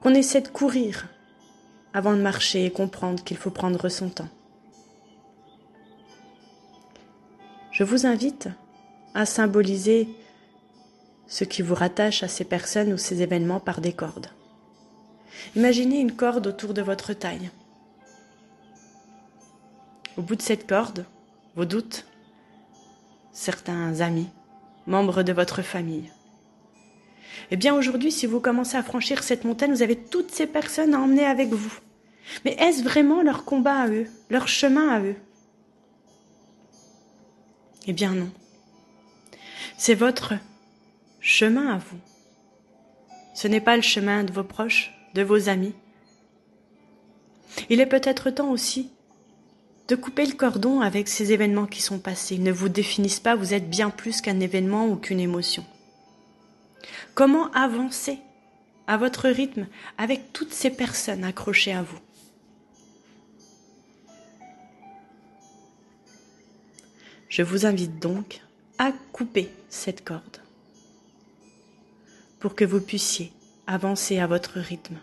qu'on 0.00 0.14
essaie 0.14 0.40
de 0.40 0.48
courir 0.48 1.08
avant 1.94 2.14
de 2.14 2.22
marcher 2.22 2.64
et 2.64 2.70
comprendre 2.70 3.22
qu'il 3.22 3.36
faut 3.36 3.50
prendre 3.50 3.88
son 3.88 4.08
temps. 4.08 4.28
Je 7.70 7.84
vous 7.84 8.06
invite 8.06 8.48
à 9.14 9.26
symboliser 9.26 10.08
ce 11.26 11.44
qui 11.44 11.62
vous 11.62 11.74
rattache 11.74 12.22
à 12.22 12.28
ces 12.28 12.44
personnes 12.44 12.92
ou 12.92 12.98
ces 12.98 13.22
événements 13.22 13.60
par 13.60 13.80
des 13.80 13.92
cordes. 13.92 14.28
Imaginez 15.56 15.98
une 15.98 16.14
corde 16.14 16.46
autour 16.46 16.74
de 16.74 16.82
votre 16.82 17.14
taille. 17.14 17.50
Au 20.16 20.22
bout 20.22 20.36
de 20.36 20.42
cette 20.42 20.66
corde, 20.66 21.06
vos 21.56 21.64
doutes, 21.64 22.06
certains 23.32 24.00
amis, 24.00 24.28
membres 24.86 25.22
de 25.22 25.32
votre 25.32 25.62
famille. 25.62 26.10
Eh 27.50 27.56
bien 27.56 27.74
aujourd'hui, 27.74 28.12
si 28.12 28.26
vous 28.26 28.40
commencez 28.40 28.76
à 28.76 28.82
franchir 28.82 29.22
cette 29.22 29.44
montagne, 29.44 29.72
vous 29.72 29.82
avez 29.82 29.96
toutes 29.96 30.30
ces 30.30 30.46
personnes 30.46 30.94
à 30.94 31.00
emmener 31.00 31.24
avec 31.24 31.50
vous. 31.50 31.72
Mais 32.44 32.52
est-ce 32.58 32.82
vraiment 32.82 33.22
leur 33.22 33.44
combat 33.44 33.82
à 33.82 33.88
eux, 33.88 34.06
leur 34.30 34.48
chemin 34.48 34.88
à 34.88 35.00
eux? 35.00 35.16
Eh 37.86 37.92
bien 37.92 38.12
non. 38.12 38.30
C'est 39.76 39.94
votre 39.94 40.34
chemin 41.20 41.74
à 41.74 41.78
vous. 41.78 41.98
Ce 43.34 43.48
n'est 43.48 43.60
pas 43.60 43.76
le 43.76 43.82
chemin 43.82 44.24
de 44.24 44.32
vos 44.32 44.44
proches, 44.44 44.92
de 45.14 45.22
vos 45.22 45.48
amis. 45.48 45.74
Il 47.70 47.80
est 47.80 47.86
peut-être 47.86 48.30
temps 48.30 48.50
aussi 48.50 48.90
de 49.88 49.96
couper 49.96 50.26
le 50.26 50.34
cordon 50.34 50.80
avec 50.80 51.08
ces 51.08 51.32
événements 51.32 51.66
qui 51.66 51.82
sont 51.82 51.98
passés. 51.98 52.36
Ils 52.36 52.42
ne 52.42 52.52
vous 52.52 52.68
définissent 52.68 53.20
pas, 53.20 53.34
vous 53.34 53.52
êtes 53.52 53.68
bien 53.68 53.90
plus 53.90 54.20
qu'un 54.20 54.40
événement 54.40 54.86
ou 54.86 54.96
qu'une 54.96 55.20
émotion. 55.20 55.64
Comment 57.14 57.50
avancer 57.52 58.18
à 58.86 58.96
votre 58.96 59.28
rythme 59.28 59.66
avec 59.98 60.32
toutes 60.32 60.52
ces 60.52 60.70
personnes 60.70 61.24
accrochées 61.24 61.74
à 61.74 61.82
vous? 61.82 61.98
Je 67.28 67.42
vous 67.42 67.66
invite 67.66 67.98
donc 67.98 68.40
à 68.78 68.92
couper 69.12 69.50
cette 69.68 70.04
corde 70.04 70.38
pour 72.40 72.54
que 72.54 72.64
vous 72.64 72.80
puissiez 72.80 73.32
avancer 73.66 74.18
à 74.18 74.26
votre 74.26 74.58
rythme. 74.58 74.96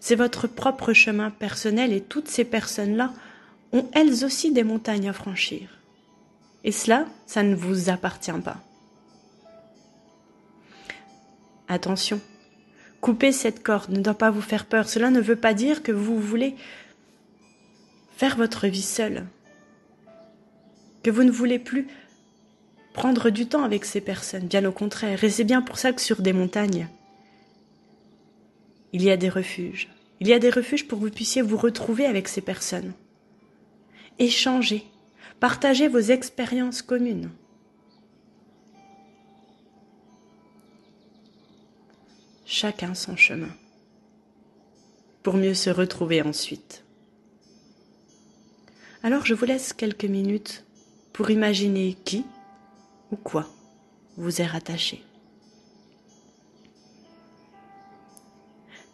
C'est 0.00 0.14
votre 0.14 0.46
propre 0.46 0.92
chemin 0.92 1.30
personnel 1.30 1.92
et 1.92 2.00
toutes 2.00 2.28
ces 2.28 2.44
personnes-là 2.44 3.12
ont 3.72 3.88
elles 3.92 4.24
aussi 4.24 4.52
des 4.52 4.64
montagnes 4.64 5.08
à 5.08 5.12
franchir. 5.12 5.68
Et 6.62 6.72
cela, 6.72 7.06
ça 7.26 7.42
ne 7.42 7.56
vous 7.56 7.90
appartient 7.90 8.30
pas. 8.44 8.62
Attention, 11.68 12.20
couper 13.00 13.32
cette 13.32 13.62
corde 13.62 13.90
ne 13.90 14.00
doit 14.00 14.14
pas 14.14 14.30
vous 14.30 14.40
faire 14.40 14.66
peur. 14.66 14.88
Cela 14.88 15.10
ne 15.10 15.20
veut 15.20 15.36
pas 15.36 15.54
dire 15.54 15.82
que 15.82 15.92
vous 15.92 16.18
voulez 16.18 16.54
faire 18.16 18.36
votre 18.36 18.66
vie 18.66 18.82
seule, 18.82 19.26
que 21.02 21.10
vous 21.10 21.24
ne 21.24 21.30
voulez 21.30 21.58
plus 21.58 21.86
prendre 22.92 23.28
du 23.30 23.46
temps 23.46 23.62
avec 23.62 23.84
ces 23.84 24.00
personnes, 24.00 24.46
bien 24.46 24.64
au 24.64 24.72
contraire. 24.72 25.22
Et 25.22 25.30
c'est 25.30 25.44
bien 25.44 25.60
pour 25.60 25.78
ça 25.78 25.92
que 25.92 26.00
sur 26.00 26.22
des 26.22 26.32
montagnes, 26.32 26.88
il 28.92 29.02
y 29.02 29.10
a 29.10 29.16
des 29.16 29.28
refuges. 29.28 29.88
Il 30.20 30.28
y 30.28 30.32
a 30.32 30.38
des 30.38 30.50
refuges 30.50 30.88
pour 30.88 30.98
que 30.98 31.04
vous 31.04 31.10
puissiez 31.10 31.42
vous 31.42 31.58
retrouver 31.58 32.06
avec 32.06 32.26
ces 32.26 32.40
personnes. 32.40 32.94
Échanger, 34.18 34.84
partager 35.40 35.88
vos 35.88 35.98
expériences 35.98 36.80
communes. 36.80 37.30
Chacun 42.48 42.94
son 42.94 43.16
chemin, 43.16 43.50
pour 45.24 45.34
mieux 45.34 45.52
se 45.52 45.68
retrouver 45.68 46.22
ensuite. 46.22 46.84
Alors 49.02 49.26
je 49.26 49.34
vous 49.34 49.44
laisse 49.44 49.72
quelques 49.72 50.04
minutes 50.04 50.64
pour 51.12 51.28
imaginer 51.30 51.96
qui 52.04 52.24
ou 53.10 53.16
quoi 53.16 53.48
vous 54.16 54.40
est 54.40 54.46
rattaché. 54.46 55.02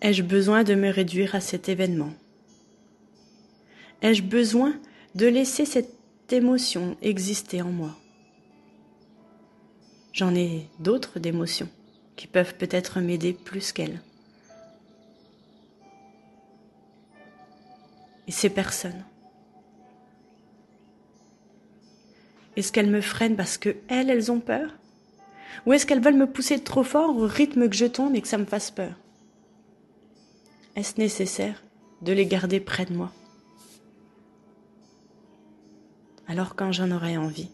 Ai-je 0.01 0.23
besoin 0.23 0.65
de 0.65 0.75
me 0.75 0.89
réduire 0.89 1.35
à 1.35 1.41
cet 1.43 1.69
événement? 1.69 2.15
Ai-je 4.01 4.23
besoin 4.23 4.75
de 5.15 5.27
laisser 5.27 5.67
cette 5.67 5.93
émotion 6.33 6.97
exister 7.03 7.61
en 7.61 7.71
moi? 7.71 7.95
J'en 10.15 10.35
ai 10.35 10.69
d'autres 10.79 11.19
d'émotions 11.19 11.69
qui 12.17 12.27
peuvent 12.27 12.55
peut-être 12.57 13.01
m'aider 13.01 13.33
plus 13.33 13.73
qu'elles. 13.73 14.01
Et 18.27 18.33
ces 18.33 18.51
personnes. 18.51 19.05
Est-ce 22.57 22.71
qu'elles 22.71 22.91
me 22.91 23.01
freinent 23.01 23.37
parce 23.37 23.57
que 23.57 23.77
elles, 23.89 24.11
elles 24.11 24.31
ont 24.31 24.41
peur? 24.41 24.75
Ou 25.67 25.73
est-ce 25.73 25.87
qu'elles 25.87 26.03
veulent 26.03 26.15
me 26.15 26.31
pousser 26.31 26.63
trop 26.63 26.83
fort 26.83 27.17
au 27.17 27.27
rythme 27.27 27.69
que 27.69 27.77
je 27.77 27.87
tombe 27.87 28.15
et 28.15 28.21
que 28.21 28.29
ça 28.29 28.39
me 28.39 28.45
fasse 28.45 28.71
peur? 28.71 28.95
Est-ce 30.77 30.99
nécessaire 30.99 31.63
de 32.03 32.13
les 32.13 32.27
garder 32.27 32.61
près 32.61 32.85
de 32.85 32.95
moi? 32.95 33.13
Alors 36.27 36.55
quand 36.55 36.73
j'en 36.73 36.91
aurai 36.91 37.17
envie, 37.17 37.51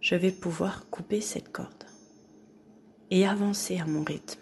je 0.00 0.14
vais 0.14 0.30
pouvoir 0.30 0.88
couper 0.90 1.20
cette 1.20 1.50
corde 1.50 1.84
et 3.10 3.26
avancer 3.26 3.78
à 3.78 3.86
mon 3.86 4.04
rythme. 4.04 4.40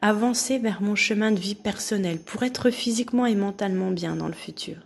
Avancer 0.00 0.58
vers 0.58 0.80
mon 0.80 0.94
chemin 0.94 1.32
de 1.32 1.40
vie 1.40 1.56
personnel 1.56 2.20
pour 2.20 2.42
être 2.44 2.70
physiquement 2.70 3.26
et 3.26 3.34
mentalement 3.34 3.90
bien 3.90 4.16
dans 4.16 4.28
le 4.28 4.34
futur. 4.34 4.76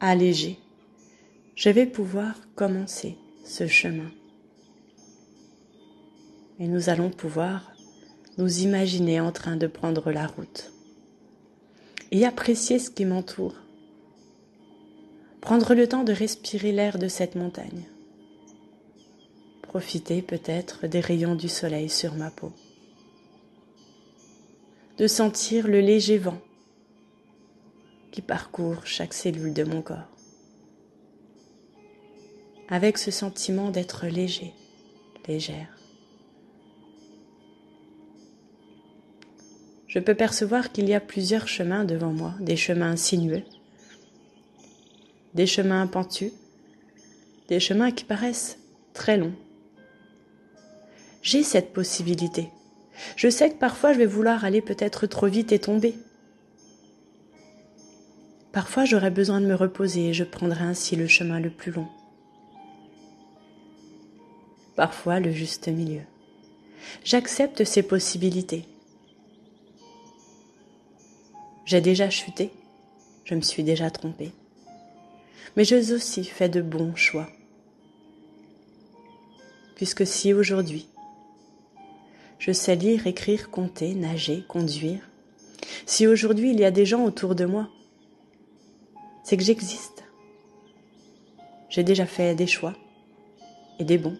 allégé, 0.00 0.58
je 1.54 1.68
vais 1.68 1.86
pouvoir 1.86 2.34
commencer 2.54 3.16
ce 3.44 3.66
chemin. 3.66 4.10
Et 6.58 6.68
nous 6.68 6.88
allons 6.88 7.10
pouvoir 7.10 7.72
nous 8.38 8.60
imaginer 8.60 9.20
en 9.20 9.32
train 9.32 9.56
de 9.56 9.66
prendre 9.66 10.12
la 10.12 10.26
route 10.26 10.72
et 12.10 12.24
apprécier 12.24 12.78
ce 12.78 12.90
qui 12.90 13.04
m'entoure. 13.04 13.54
Prendre 15.40 15.74
le 15.74 15.88
temps 15.88 16.04
de 16.04 16.12
respirer 16.12 16.72
l'air 16.72 16.98
de 16.98 17.08
cette 17.08 17.34
montagne. 17.34 17.84
Profiter 19.62 20.22
peut-être 20.22 20.86
des 20.86 21.00
rayons 21.00 21.34
du 21.34 21.48
soleil 21.48 21.88
sur 21.88 22.14
ma 22.14 22.30
peau. 22.30 22.52
De 24.98 25.06
sentir 25.06 25.68
le 25.68 25.80
léger 25.80 26.18
vent 26.18 26.40
qui 28.10 28.22
parcourt 28.22 28.86
chaque 28.86 29.12
cellule 29.12 29.52
de 29.52 29.64
mon 29.64 29.82
corps. 29.82 30.16
Avec 32.68 32.98
ce 32.98 33.10
sentiment 33.10 33.70
d'être 33.70 34.06
léger, 34.06 34.54
légère. 35.28 35.75
Je 39.96 40.00
peux 40.02 40.14
percevoir 40.14 40.72
qu'il 40.72 40.90
y 40.90 40.92
a 40.92 41.00
plusieurs 41.00 41.48
chemins 41.48 41.86
devant 41.86 42.12
moi, 42.12 42.34
des 42.38 42.56
chemins 42.56 42.96
sinueux, 42.96 43.42
des 45.32 45.46
chemins 45.46 45.86
pentus, 45.86 46.32
des 47.48 47.60
chemins 47.60 47.90
qui 47.90 48.04
paraissent 48.04 48.58
très 48.92 49.16
longs. 49.16 49.32
J'ai 51.22 51.42
cette 51.42 51.72
possibilité. 51.72 52.50
Je 53.16 53.30
sais 53.30 53.48
que 53.48 53.58
parfois 53.58 53.94
je 53.94 53.98
vais 53.98 54.04
vouloir 54.04 54.44
aller 54.44 54.60
peut-être 54.60 55.06
trop 55.06 55.28
vite 55.28 55.52
et 55.52 55.60
tomber. 55.60 55.94
Parfois 58.52 58.84
j'aurais 58.84 59.10
besoin 59.10 59.40
de 59.40 59.46
me 59.46 59.54
reposer 59.54 60.10
et 60.10 60.12
je 60.12 60.24
prendrai 60.24 60.64
ainsi 60.64 60.96
le 60.96 61.06
chemin 61.06 61.40
le 61.40 61.48
plus 61.48 61.72
long. 61.72 61.88
Parfois 64.74 65.20
le 65.20 65.32
juste 65.32 65.68
milieu. 65.68 66.02
J'accepte 67.02 67.64
ces 67.64 67.82
possibilités. 67.82 68.66
J'ai 71.66 71.82
déjà 71.82 72.08
chuté, 72.08 72.50
je 73.24 73.34
me 73.34 73.42
suis 73.42 73.62
déjà 73.62 73.90
trompée. 73.90 74.32
Mais 75.56 75.64
j'ai 75.64 75.92
aussi 75.92 76.24
fait 76.24 76.48
de 76.48 76.62
bons 76.62 76.96
choix. 76.96 77.28
Puisque 79.74 80.06
si 80.06 80.32
aujourd'hui, 80.32 80.88
je 82.38 82.52
sais 82.52 82.76
lire, 82.76 83.06
écrire, 83.06 83.50
compter, 83.50 83.94
nager, 83.94 84.44
conduire, 84.48 85.00
si 85.84 86.06
aujourd'hui 86.06 86.52
il 86.52 86.60
y 86.60 86.64
a 86.64 86.70
des 86.70 86.86
gens 86.86 87.04
autour 87.04 87.34
de 87.34 87.44
moi 87.44 87.68
c'est 89.26 89.36
que 89.36 89.42
j'existe. 89.42 90.04
J'ai 91.68 91.82
déjà 91.82 92.06
fait 92.06 92.36
des 92.36 92.46
choix 92.46 92.74
et 93.80 93.84
des 93.84 93.98
bons. 93.98 94.16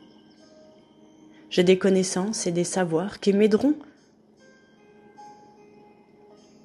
J'ai 1.49 1.63
des 1.63 1.79
connaissances 1.79 2.49
et 2.49 2.51
des 2.51 2.65
savoirs 2.65 3.21
qui 3.21 3.33
m'aideront 3.33 3.77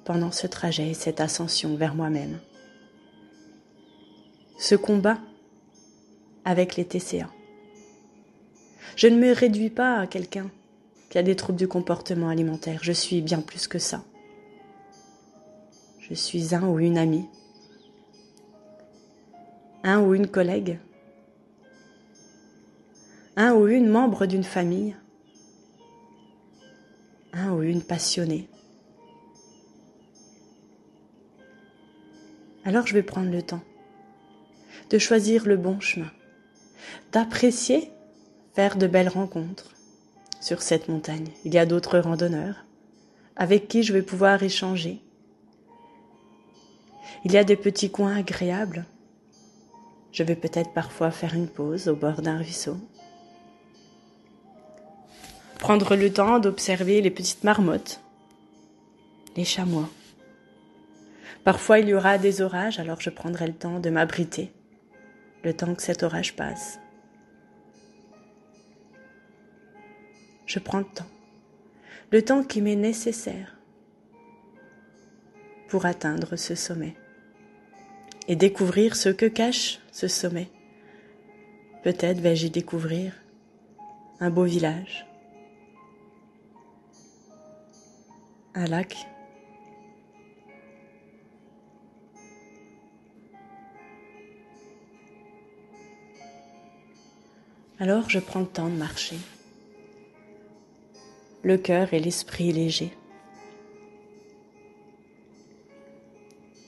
pendant 0.04 0.30
ce 0.30 0.46
trajet 0.46 0.90
et 0.90 0.94
cette 0.94 1.20
ascension 1.20 1.76
vers 1.76 1.94
moi-même. 1.94 2.38
Ce 4.58 4.74
combat 4.74 5.18
avec 6.44 6.76
les 6.76 6.84
TCA. 6.84 7.28
Je 8.96 9.06
ne 9.06 9.18
me 9.18 9.32
réduis 9.32 9.70
pas 9.70 9.98
à 9.98 10.06
quelqu'un 10.06 10.50
qui 11.10 11.18
a 11.18 11.22
des 11.22 11.36
troubles 11.36 11.58
du 11.58 11.68
comportement 11.68 12.28
alimentaire. 12.28 12.80
Je 12.82 12.92
suis 12.92 13.20
bien 13.20 13.40
plus 13.40 13.68
que 13.68 13.78
ça. 13.78 14.04
Je 16.00 16.14
suis 16.14 16.54
un 16.54 16.66
ou 16.66 16.78
une 16.78 16.98
amie 16.98 17.26
un 19.84 20.00
ou 20.00 20.14
une 20.14 20.28
collègue, 20.28 20.78
un 23.36 23.54
ou 23.54 23.66
une 23.66 23.88
membre 23.88 24.26
d'une 24.26 24.44
famille, 24.44 24.94
un 27.32 27.52
ou 27.52 27.62
une 27.62 27.82
passionnée. 27.82 28.48
Alors 32.64 32.86
je 32.86 32.94
vais 32.94 33.02
prendre 33.02 33.30
le 33.30 33.42
temps 33.42 33.62
de 34.90 34.98
choisir 34.98 35.46
le 35.46 35.56
bon 35.56 35.80
chemin, 35.80 36.10
d'apprécier 37.12 37.90
faire 38.54 38.76
de 38.76 38.86
belles 38.86 39.08
rencontres 39.08 39.70
sur 40.40 40.62
cette 40.62 40.88
montagne. 40.88 41.28
Il 41.44 41.54
y 41.54 41.58
a 41.58 41.66
d'autres 41.66 41.98
randonneurs 41.98 42.64
avec 43.36 43.68
qui 43.68 43.82
je 43.82 43.92
vais 43.92 44.02
pouvoir 44.02 44.42
échanger. 44.42 45.00
Il 47.24 47.32
y 47.32 47.38
a 47.38 47.44
des 47.44 47.56
petits 47.56 47.90
coins 47.90 48.16
agréables 48.16 48.84
je 50.12 50.22
vais 50.22 50.36
peut-être 50.36 50.72
parfois 50.72 51.10
faire 51.10 51.34
une 51.34 51.48
pause 51.48 51.88
au 51.88 51.96
bord 51.96 52.20
d'un 52.20 52.36
ruisseau. 52.36 52.76
Prendre 55.58 55.96
le 55.96 56.12
temps 56.12 56.38
d'observer 56.38 57.00
les 57.00 57.10
petites 57.10 57.44
marmottes, 57.44 58.00
les 59.36 59.44
chamois. 59.44 59.88
Parfois 61.44 61.80
il 61.80 61.88
y 61.88 61.94
aura 61.94 62.18
des 62.18 62.40
orages, 62.40 62.78
alors 62.78 63.00
je 63.00 63.10
prendrai 63.10 63.46
le 63.46 63.54
temps 63.54 63.80
de 63.80 63.90
m'abriter, 63.90 64.52
le 65.42 65.54
temps 65.54 65.74
que 65.74 65.82
cet 65.82 66.02
orage 66.02 66.36
passe. 66.36 66.78
Je 70.46 70.58
prends 70.58 70.78
le 70.78 70.84
temps, 70.84 71.08
le 72.10 72.22
temps 72.22 72.44
qui 72.44 72.60
m'est 72.60 72.76
nécessaire 72.76 73.56
pour 75.68 75.86
atteindre 75.86 76.36
ce 76.36 76.54
sommet 76.54 76.94
et 78.28 78.36
découvrir 78.36 78.94
ce 78.94 79.08
que 79.08 79.26
cache 79.26 79.80
ce 79.90 80.06
sommet. 80.06 80.48
Peut-être 81.82 82.20
vais-je 82.20 82.46
y 82.46 82.50
découvrir 82.50 83.14
un 84.20 84.30
beau 84.30 84.44
village, 84.44 85.06
un 88.54 88.66
lac. 88.66 89.11
Alors 97.82 98.08
je 98.08 98.20
prends 98.20 98.38
le 98.38 98.46
temps 98.46 98.68
de 98.68 98.76
marcher, 98.76 99.18
le 101.42 101.58
cœur 101.58 101.92
et 101.92 101.98
l'esprit 101.98 102.52
légers, 102.52 102.96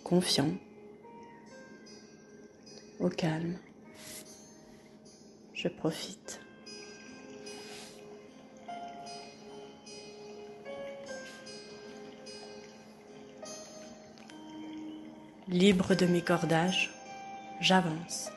confiant, 0.03 0.51
au 2.99 3.09
calme. 3.11 3.57
Je 5.55 5.69
profite. 5.69 6.41
Libre 15.47 15.95
de 15.95 16.07
mes 16.07 16.23
cordages, 16.23 16.93
j'avance. 17.61 18.31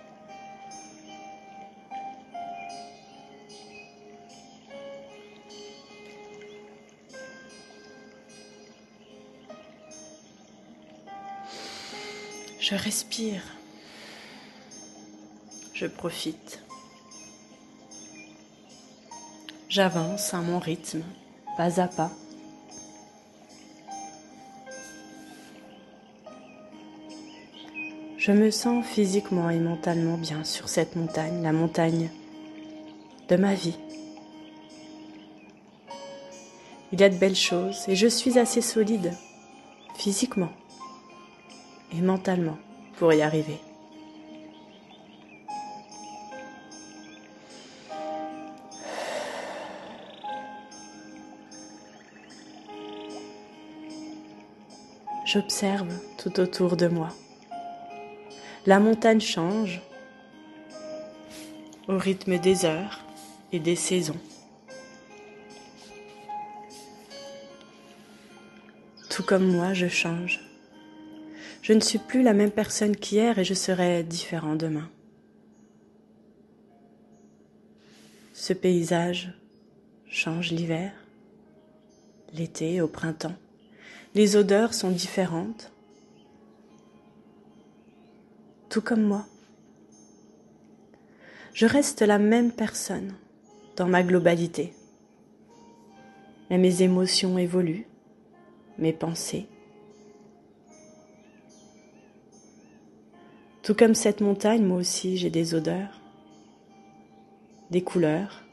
Je 12.70 12.76
respire. 12.76 13.43
Je 15.74 15.86
profite. 15.86 16.61
J'avance 19.70 20.34
à 20.34 20.41
mon 20.41 20.59
rythme, 20.59 21.01
pas 21.55 21.80
à 21.80 21.88
pas. 21.88 22.11
Je 28.18 28.34
me 28.34 28.51
sens 28.51 28.86
physiquement 28.86 29.49
et 29.49 29.59
mentalement 29.59 30.18
bien 30.18 30.43
sur 30.43 30.68
cette 30.68 30.97
montagne, 30.97 31.41
la 31.43 31.53
montagne 31.53 32.09
de 33.30 33.38
ma 33.38 33.53
vie. 33.53 33.78
Il 36.91 36.99
y 36.99 37.03
a 37.05 37.09
de 37.09 37.15
belles 37.15 37.34
choses 37.34 37.88
et 37.88 37.95
je 37.95 38.07
suis 38.07 38.38
assez 38.38 38.59
solide, 38.59 39.13
physiquement 39.95 40.51
et 41.94 42.02
mentalement, 42.02 42.58
pour 42.98 43.14
y 43.14 43.22
arriver. 43.22 43.60
J'observe 55.26 55.94
tout 56.18 56.40
autour 56.40 56.78
de 56.78 56.88
moi. 56.88 57.10
La 58.66 58.80
montagne 58.80 59.20
change 59.20 59.82
au 61.90 61.98
rythme 61.98 62.38
des 62.38 62.64
heures 62.64 63.02
et 63.52 63.60
des 63.60 63.76
saisons. 63.76 64.20
Tout 69.10 69.24
comme 69.24 69.52
moi, 69.52 69.74
je 69.74 69.88
change. 69.88 70.47
Je 71.68 71.74
ne 71.74 71.82
suis 71.82 71.99
plus 71.99 72.24
la 72.24 72.32
même 72.32 72.51
personne 72.51 72.95
qu'hier 72.95 73.39
et 73.39 73.43
je 73.43 73.53
serai 73.53 74.01
différent 74.01 74.55
demain. 74.55 74.89
Ce 78.32 78.53
paysage 78.53 79.34
change 80.07 80.51
l'hiver, 80.51 80.93
l'été, 82.32 82.80
au 82.80 82.88
printemps. 82.88 83.36
Les 84.15 84.38
odeurs 84.38 84.74
sont 84.74 84.91
différentes 84.91 85.74
tout 88.70 88.82
comme 88.82 89.03
moi. 89.03 89.26
Je 91.53 91.65
reste 91.65 92.01
la 92.01 92.18
même 92.18 92.53
personne 92.53 93.13
dans 93.76 93.88
ma 93.88 94.03
globalité. 94.03 94.74
Mais 96.49 96.59
mes 96.59 96.82
émotions 96.82 97.38
évoluent, 97.38 97.88
mes 98.78 98.93
pensées. 98.93 99.49
Tout 103.68 103.76
comme 103.76 103.95
cette 103.95 104.22
montagne, 104.22 104.63
moi 104.63 104.78
aussi 104.78 105.18
j'ai 105.18 105.30
des 105.30 105.53
odeurs, 105.53 105.99
des 107.70 107.82
couleurs, 107.82 108.45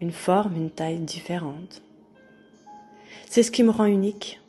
une 0.00 0.12
forme, 0.12 0.54
une 0.54 0.70
taille 0.70 1.00
différente. 1.00 1.82
C'est 3.28 3.42
ce 3.42 3.50
qui 3.50 3.64
me 3.64 3.70
rend 3.70 3.86
unique. 3.86 4.40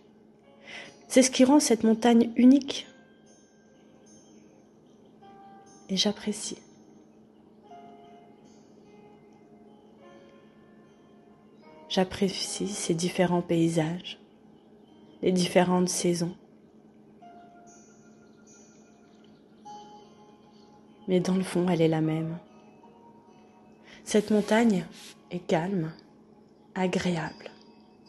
C'est 1.07 1.23
ce 1.23 1.31
qui 1.31 1.43
rend 1.45 1.59
cette 1.59 1.83
montagne 1.83 2.29
unique 2.35 2.85
et 5.89 5.97
j'apprécie. 5.97 6.59
J'apprécie 11.89 12.67
ces 12.67 12.93
différents 12.93 13.41
paysages, 13.41 14.19
les 15.23 15.31
différentes 15.31 15.89
saisons. 15.89 16.35
Mais 21.11 21.19
dans 21.19 21.35
le 21.35 21.43
fond, 21.43 21.67
elle 21.67 21.81
est 21.81 21.89
la 21.89 21.99
même. 21.99 22.37
Cette 24.05 24.31
montagne 24.31 24.85
est 25.29 25.45
calme, 25.45 25.91
agréable, 26.73 27.51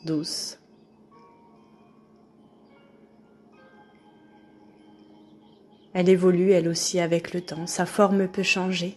douce. 0.04 0.60
Elle 5.94 6.08
évolue 6.08 6.52
elle 6.52 6.68
aussi 6.68 7.00
avec 7.00 7.34
le 7.34 7.40
temps, 7.40 7.66
sa 7.66 7.86
forme 7.86 8.28
peut 8.28 8.44
changer. 8.44 8.96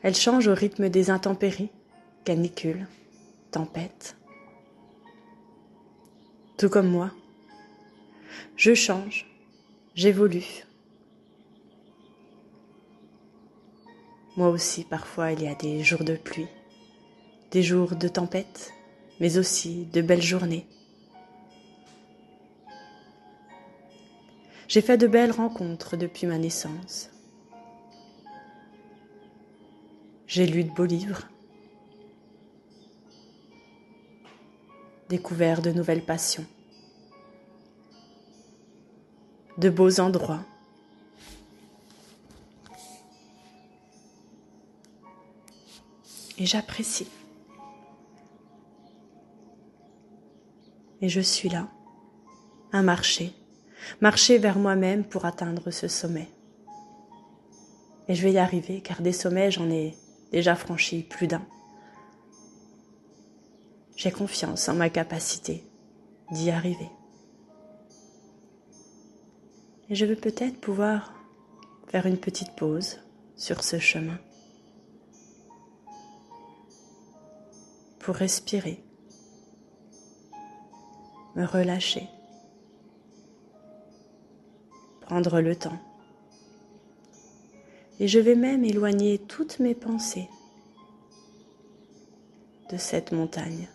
Elle 0.00 0.14
change 0.14 0.48
au 0.48 0.54
rythme 0.54 0.88
des 0.88 1.10
intempéries, 1.10 1.70
canicules, 2.24 2.88
tempêtes. 3.50 4.16
Tout 6.56 6.70
comme 6.70 6.88
moi, 6.88 7.10
je 8.56 8.74
change, 8.74 9.26
j'évolue. 9.94 10.64
Moi 14.36 14.48
aussi, 14.48 14.84
parfois, 14.84 15.32
il 15.32 15.42
y 15.42 15.48
a 15.48 15.54
des 15.54 15.82
jours 15.82 16.04
de 16.04 16.14
pluie, 16.14 16.48
des 17.50 17.62
jours 17.62 17.96
de 17.96 18.08
tempête, 18.08 18.72
mais 19.18 19.38
aussi 19.38 19.86
de 19.86 20.02
belles 20.02 20.22
journées. 20.22 20.66
J'ai 24.68 24.82
fait 24.82 24.98
de 24.98 25.06
belles 25.06 25.30
rencontres 25.30 25.96
depuis 25.96 26.26
ma 26.26 26.38
naissance. 26.38 27.10
J'ai 30.26 30.46
lu 30.46 30.64
de 30.64 30.70
beaux 30.70 30.84
livres, 30.84 31.28
découvert 35.08 35.62
de 35.62 35.70
nouvelles 35.70 36.04
passions, 36.04 36.44
de 39.58 39.70
beaux 39.70 40.00
endroits. 40.00 40.44
Et 46.38 46.46
j'apprécie. 46.46 47.08
Et 51.00 51.08
je 51.08 51.20
suis 51.20 51.48
là, 51.48 51.68
à 52.72 52.82
marcher 52.82 53.34
marcher 54.00 54.38
vers 54.38 54.58
moi-même 54.58 55.04
pour 55.04 55.24
atteindre 55.24 55.70
ce 55.70 55.88
sommet. 55.88 56.28
Et 58.08 58.14
je 58.14 58.22
vais 58.22 58.32
y 58.32 58.38
arriver 58.38 58.80
car 58.80 59.00
des 59.00 59.12
sommets, 59.12 59.50
j'en 59.50 59.70
ai 59.70 59.94
déjà 60.32 60.54
franchi 60.54 61.02
plus 61.02 61.26
d'un. 61.26 61.42
J'ai 63.96 64.10
confiance 64.10 64.68
en 64.68 64.74
ma 64.74 64.90
capacité 64.90 65.64
d'y 66.30 66.50
arriver. 66.50 66.90
Et 69.88 69.94
je 69.94 70.04
vais 70.04 70.16
peut-être 70.16 70.60
pouvoir 70.60 71.14
faire 71.88 72.06
une 72.06 72.18
petite 72.18 72.56
pause 72.56 72.98
sur 73.36 73.62
ce 73.62 73.78
chemin 73.78 74.18
pour 78.00 78.14
respirer, 78.14 78.82
me 81.34 81.44
relâcher 81.44 82.08
prendre 85.06 85.40
le 85.40 85.56
temps. 85.56 85.78
Et 88.00 88.08
je 88.08 88.18
vais 88.18 88.34
même 88.34 88.64
éloigner 88.64 89.18
toutes 89.18 89.60
mes 89.60 89.74
pensées 89.74 90.28
de 92.70 92.76
cette 92.76 93.12
montagne 93.12 93.68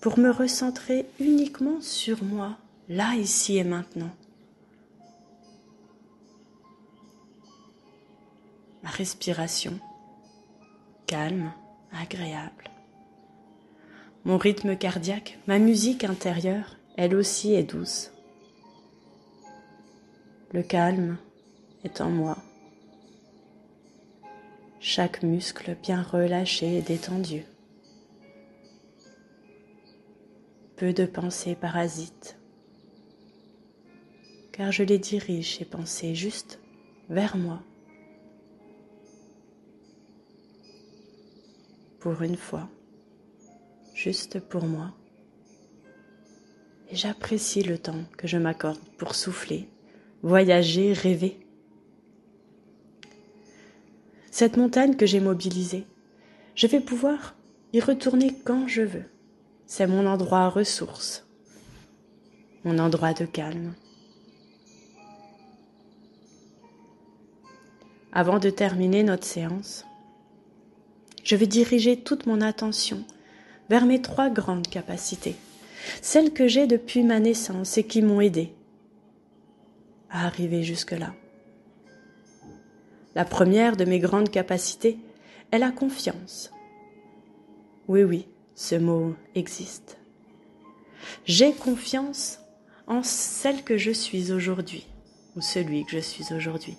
pour 0.00 0.18
me 0.18 0.30
recentrer 0.30 1.06
uniquement 1.18 1.80
sur 1.80 2.22
moi, 2.22 2.58
là, 2.88 3.14
ici 3.14 3.56
et 3.56 3.64
maintenant. 3.64 4.10
Respiration 8.96 9.78
calme, 11.06 11.52
agréable. 11.92 12.70
Mon 14.24 14.38
rythme 14.38 14.76
cardiaque, 14.76 15.38
ma 15.46 15.58
musique 15.58 16.04
intérieure, 16.04 16.76
elle 16.96 17.14
aussi 17.14 17.54
est 17.54 17.62
douce. 17.62 18.12
Le 20.52 20.62
calme 20.62 21.18
est 21.84 22.00
en 22.00 22.10
moi. 22.10 22.38
Chaque 24.80 25.22
muscle 25.22 25.76
bien 25.82 26.02
relâché 26.02 26.78
et 26.78 26.82
détendu. 26.82 27.44
Peu 30.76 30.92
de 30.92 31.04
pensées 31.06 31.54
parasites, 31.54 32.38
car 34.50 34.72
je 34.72 34.82
les 34.82 34.98
dirige 34.98 35.58
ces 35.58 35.64
pensées 35.64 36.14
juste 36.14 36.58
vers 37.08 37.36
moi. 37.36 37.62
Pour 42.00 42.22
une 42.22 42.36
fois, 42.36 42.68
juste 43.92 44.38
pour 44.38 44.64
moi. 44.64 44.92
Et 46.90 46.96
j'apprécie 46.96 47.62
le 47.62 47.76
temps 47.76 48.04
que 48.16 48.28
je 48.28 48.38
m'accorde 48.38 48.78
pour 48.98 49.16
souffler, 49.16 49.68
voyager, 50.22 50.92
rêver. 50.92 51.40
Cette 54.30 54.56
montagne 54.56 54.94
que 54.94 55.06
j'ai 55.06 55.18
mobilisée, 55.18 55.86
je 56.54 56.68
vais 56.68 56.80
pouvoir 56.80 57.34
y 57.72 57.80
retourner 57.80 58.32
quand 58.44 58.68
je 58.68 58.82
veux. 58.82 59.04
C'est 59.66 59.88
mon 59.88 60.06
endroit 60.06 60.48
ressource, 60.48 61.26
mon 62.64 62.78
endroit 62.78 63.12
de 63.12 63.24
calme. 63.24 63.74
Avant 68.12 68.38
de 68.38 68.50
terminer 68.50 69.02
notre 69.02 69.26
séance, 69.26 69.84
je 71.28 71.36
vais 71.36 71.46
diriger 71.46 71.98
toute 71.98 72.24
mon 72.24 72.40
attention 72.40 73.04
vers 73.68 73.84
mes 73.84 74.00
trois 74.00 74.30
grandes 74.30 74.66
capacités, 74.66 75.36
celles 76.00 76.32
que 76.32 76.48
j'ai 76.48 76.66
depuis 76.66 77.02
ma 77.02 77.20
naissance 77.20 77.76
et 77.76 77.84
qui 77.84 78.00
m'ont 78.00 78.22
aidé 78.22 78.54
à 80.08 80.24
arriver 80.24 80.62
jusque-là. 80.62 81.14
La 83.14 83.26
première 83.26 83.76
de 83.76 83.84
mes 83.84 83.98
grandes 83.98 84.30
capacités 84.30 84.96
est 85.52 85.58
la 85.58 85.70
confiance. 85.70 86.50
Oui, 87.88 88.04
oui, 88.04 88.26
ce 88.54 88.76
mot 88.76 89.14
existe. 89.34 89.98
J'ai 91.26 91.52
confiance 91.52 92.38
en 92.86 93.02
celle 93.02 93.64
que 93.64 93.76
je 93.76 93.90
suis 93.90 94.32
aujourd'hui, 94.32 94.86
ou 95.36 95.42
celui 95.42 95.84
que 95.84 95.90
je 95.90 95.98
suis 95.98 96.32
aujourd'hui. 96.32 96.78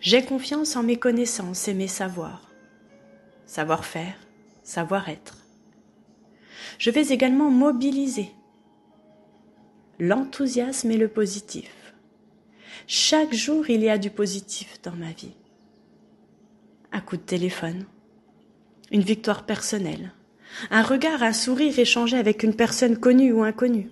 J'ai 0.00 0.24
confiance 0.24 0.76
en 0.76 0.84
mes 0.84 1.00
connaissances 1.00 1.66
et 1.66 1.74
mes 1.74 1.88
savoirs, 1.88 2.49
savoir-faire, 3.50 4.14
savoir-être. 4.62 5.36
Je 6.78 6.92
vais 6.92 7.08
également 7.08 7.50
mobiliser 7.50 8.30
l'enthousiasme 9.98 10.92
et 10.92 10.96
le 10.96 11.08
positif. 11.08 11.92
Chaque 12.86 13.34
jour, 13.34 13.68
il 13.68 13.80
y 13.80 13.90
a 13.90 13.98
du 13.98 14.08
positif 14.08 14.80
dans 14.84 14.92
ma 14.92 15.10
vie. 15.10 15.34
Un 16.92 17.00
coup 17.00 17.16
de 17.16 17.22
téléphone, 17.22 17.86
une 18.92 19.02
victoire 19.02 19.44
personnelle, 19.44 20.12
un 20.70 20.82
regard, 20.82 21.24
un 21.24 21.32
sourire 21.32 21.76
échangé 21.76 22.16
avec 22.16 22.44
une 22.44 22.54
personne 22.54 22.98
connue 22.98 23.32
ou 23.32 23.42
inconnue. 23.42 23.90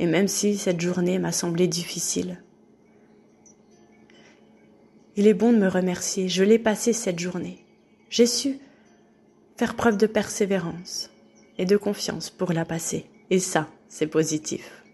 Et 0.00 0.06
même 0.06 0.26
si 0.26 0.58
cette 0.58 0.80
journée 0.80 1.20
m'a 1.20 1.32
semblé 1.32 1.68
difficile, 1.68 2.42
il 5.18 5.26
est 5.26 5.34
bon 5.34 5.52
de 5.52 5.58
me 5.58 5.66
remercier. 5.66 6.28
Je 6.28 6.44
l'ai 6.44 6.60
passée 6.60 6.92
cette 6.92 7.18
journée. 7.18 7.58
J'ai 8.08 8.24
su 8.24 8.60
faire 9.56 9.74
preuve 9.74 9.96
de 9.96 10.06
persévérance 10.06 11.10
et 11.58 11.64
de 11.64 11.76
confiance 11.76 12.30
pour 12.30 12.52
la 12.52 12.64
passer. 12.64 13.06
Et 13.28 13.40
ça, 13.40 13.68
c'est 13.88 14.06
positif. 14.06 14.84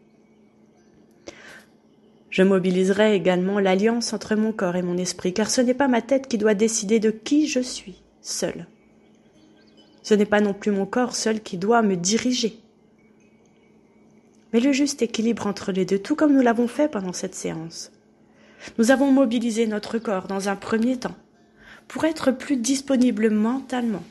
Je 2.30 2.42
mobiliserai 2.42 3.14
également 3.14 3.58
l'alliance 3.58 4.14
entre 4.14 4.34
mon 4.34 4.52
corps 4.52 4.76
et 4.76 4.82
mon 4.82 4.96
esprit, 4.96 5.34
car 5.34 5.50
ce 5.50 5.60
n'est 5.60 5.74
pas 5.74 5.88
ma 5.88 6.00
tête 6.00 6.26
qui 6.26 6.38
doit 6.38 6.54
décider 6.54 7.00
de 7.00 7.10
qui 7.10 7.46
je 7.46 7.60
suis, 7.60 8.00
seul. 8.22 8.66
Ce 10.02 10.14
n'est 10.14 10.24
pas 10.24 10.40
non 10.40 10.54
plus 10.54 10.72
mon 10.72 10.86
corps 10.86 11.16
seul 11.16 11.42
qui 11.42 11.58
doit 11.58 11.82
me 11.82 11.96
diriger. 11.96 12.58
Mais 14.54 14.60
le 14.60 14.72
juste 14.72 15.02
équilibre 15.02 15.46
entre 15.46 15.70
les 15.70 15.84
deux, 15.84 15.98
tout 15.98 16.16
comme 16.16 16.32
nous 16.32 16.40
l'avons 16.40 16.66
fait 16.66 16.90
pendant 16.90 17.12
cette 17.12 17.34
séance. 17.34 17.92
Nous 18.78 18.90
avons 18.90 19.10
mobilisé 19.10 19.66
notre 19.66 19.98
corps 19.98 20.26
dans 20.26 20.48
un 20.48 20.56
premier 20.56 20.98
temps 20.98 21.16
pour 21.88 22.04
être 22.04 22.30
plus 22.30 22.56
disponible 22.56 23.30
mentalement. 23.30 24.04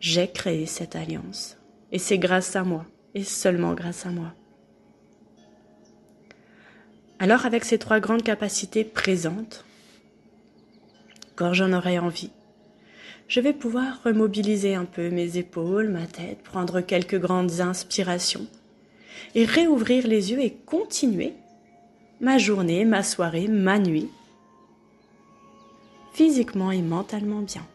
J'ai 0.00 0.28
créé 0.28 0.66
cette 0.66 0.94
alliance, 0.94 1.56
et 1.90 1.98
c'est 1.98 2.18
grâce 2.18 2.54
à 2.54 2.62
moi, 2.62 2.86
et 3.14 3.24
seulement 3.24 3.74
grâce 3.74 4.06
à 4.06 4.10
moi. 4.10 4.32
Alors 7.18 7.46
avec 7.46 7.64
ces 7.64 7.78
trois 7.78 7.98
grandes 7.98 8.22
capacités 8.22 8.84
présentes, 8.84 9.64
quand 11.34 11.52
j'en 11.52 11.72
aurai 11.72 11.98
envie, 11.98 12.30
je 13.26 13.40
vais 13.40 13.52
pouvoir 13.52 14.02
remobiliser 14.04 14.74
un 14.74 14.84
peu 14.84 15.10
mes 15.10 15.36
épaules, 15.36 15.88
ma 15.88 16.06
tête, 16.06 16.42
prendre 16.42 16.80
quelques 16.80 17.18
grandes 17.18 17.60
inspirations 17.60 18.46
et 19.34 19.44
réouvrir 19.44 20.06
les 20.06 20.30
yeux 20.30 20.40
et 20.40 20.52
continuer 20.52 21.34
ma 22.20 22.38
journée, 22.38 22.84
ma 22.84 23.02
soirée, 23.02 23.48
ma 23.48 23.78
nuit, 23.78 24.10
physiquement 26.12 26.70
et 26.70 26.82
mentalement 26.82 27.42
bien. 27.42 27.66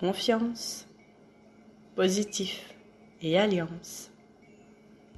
confiance, 0.00 0.86
positif 1.94 2.74
et 3.20 3.38
alliance. 3.38 4.09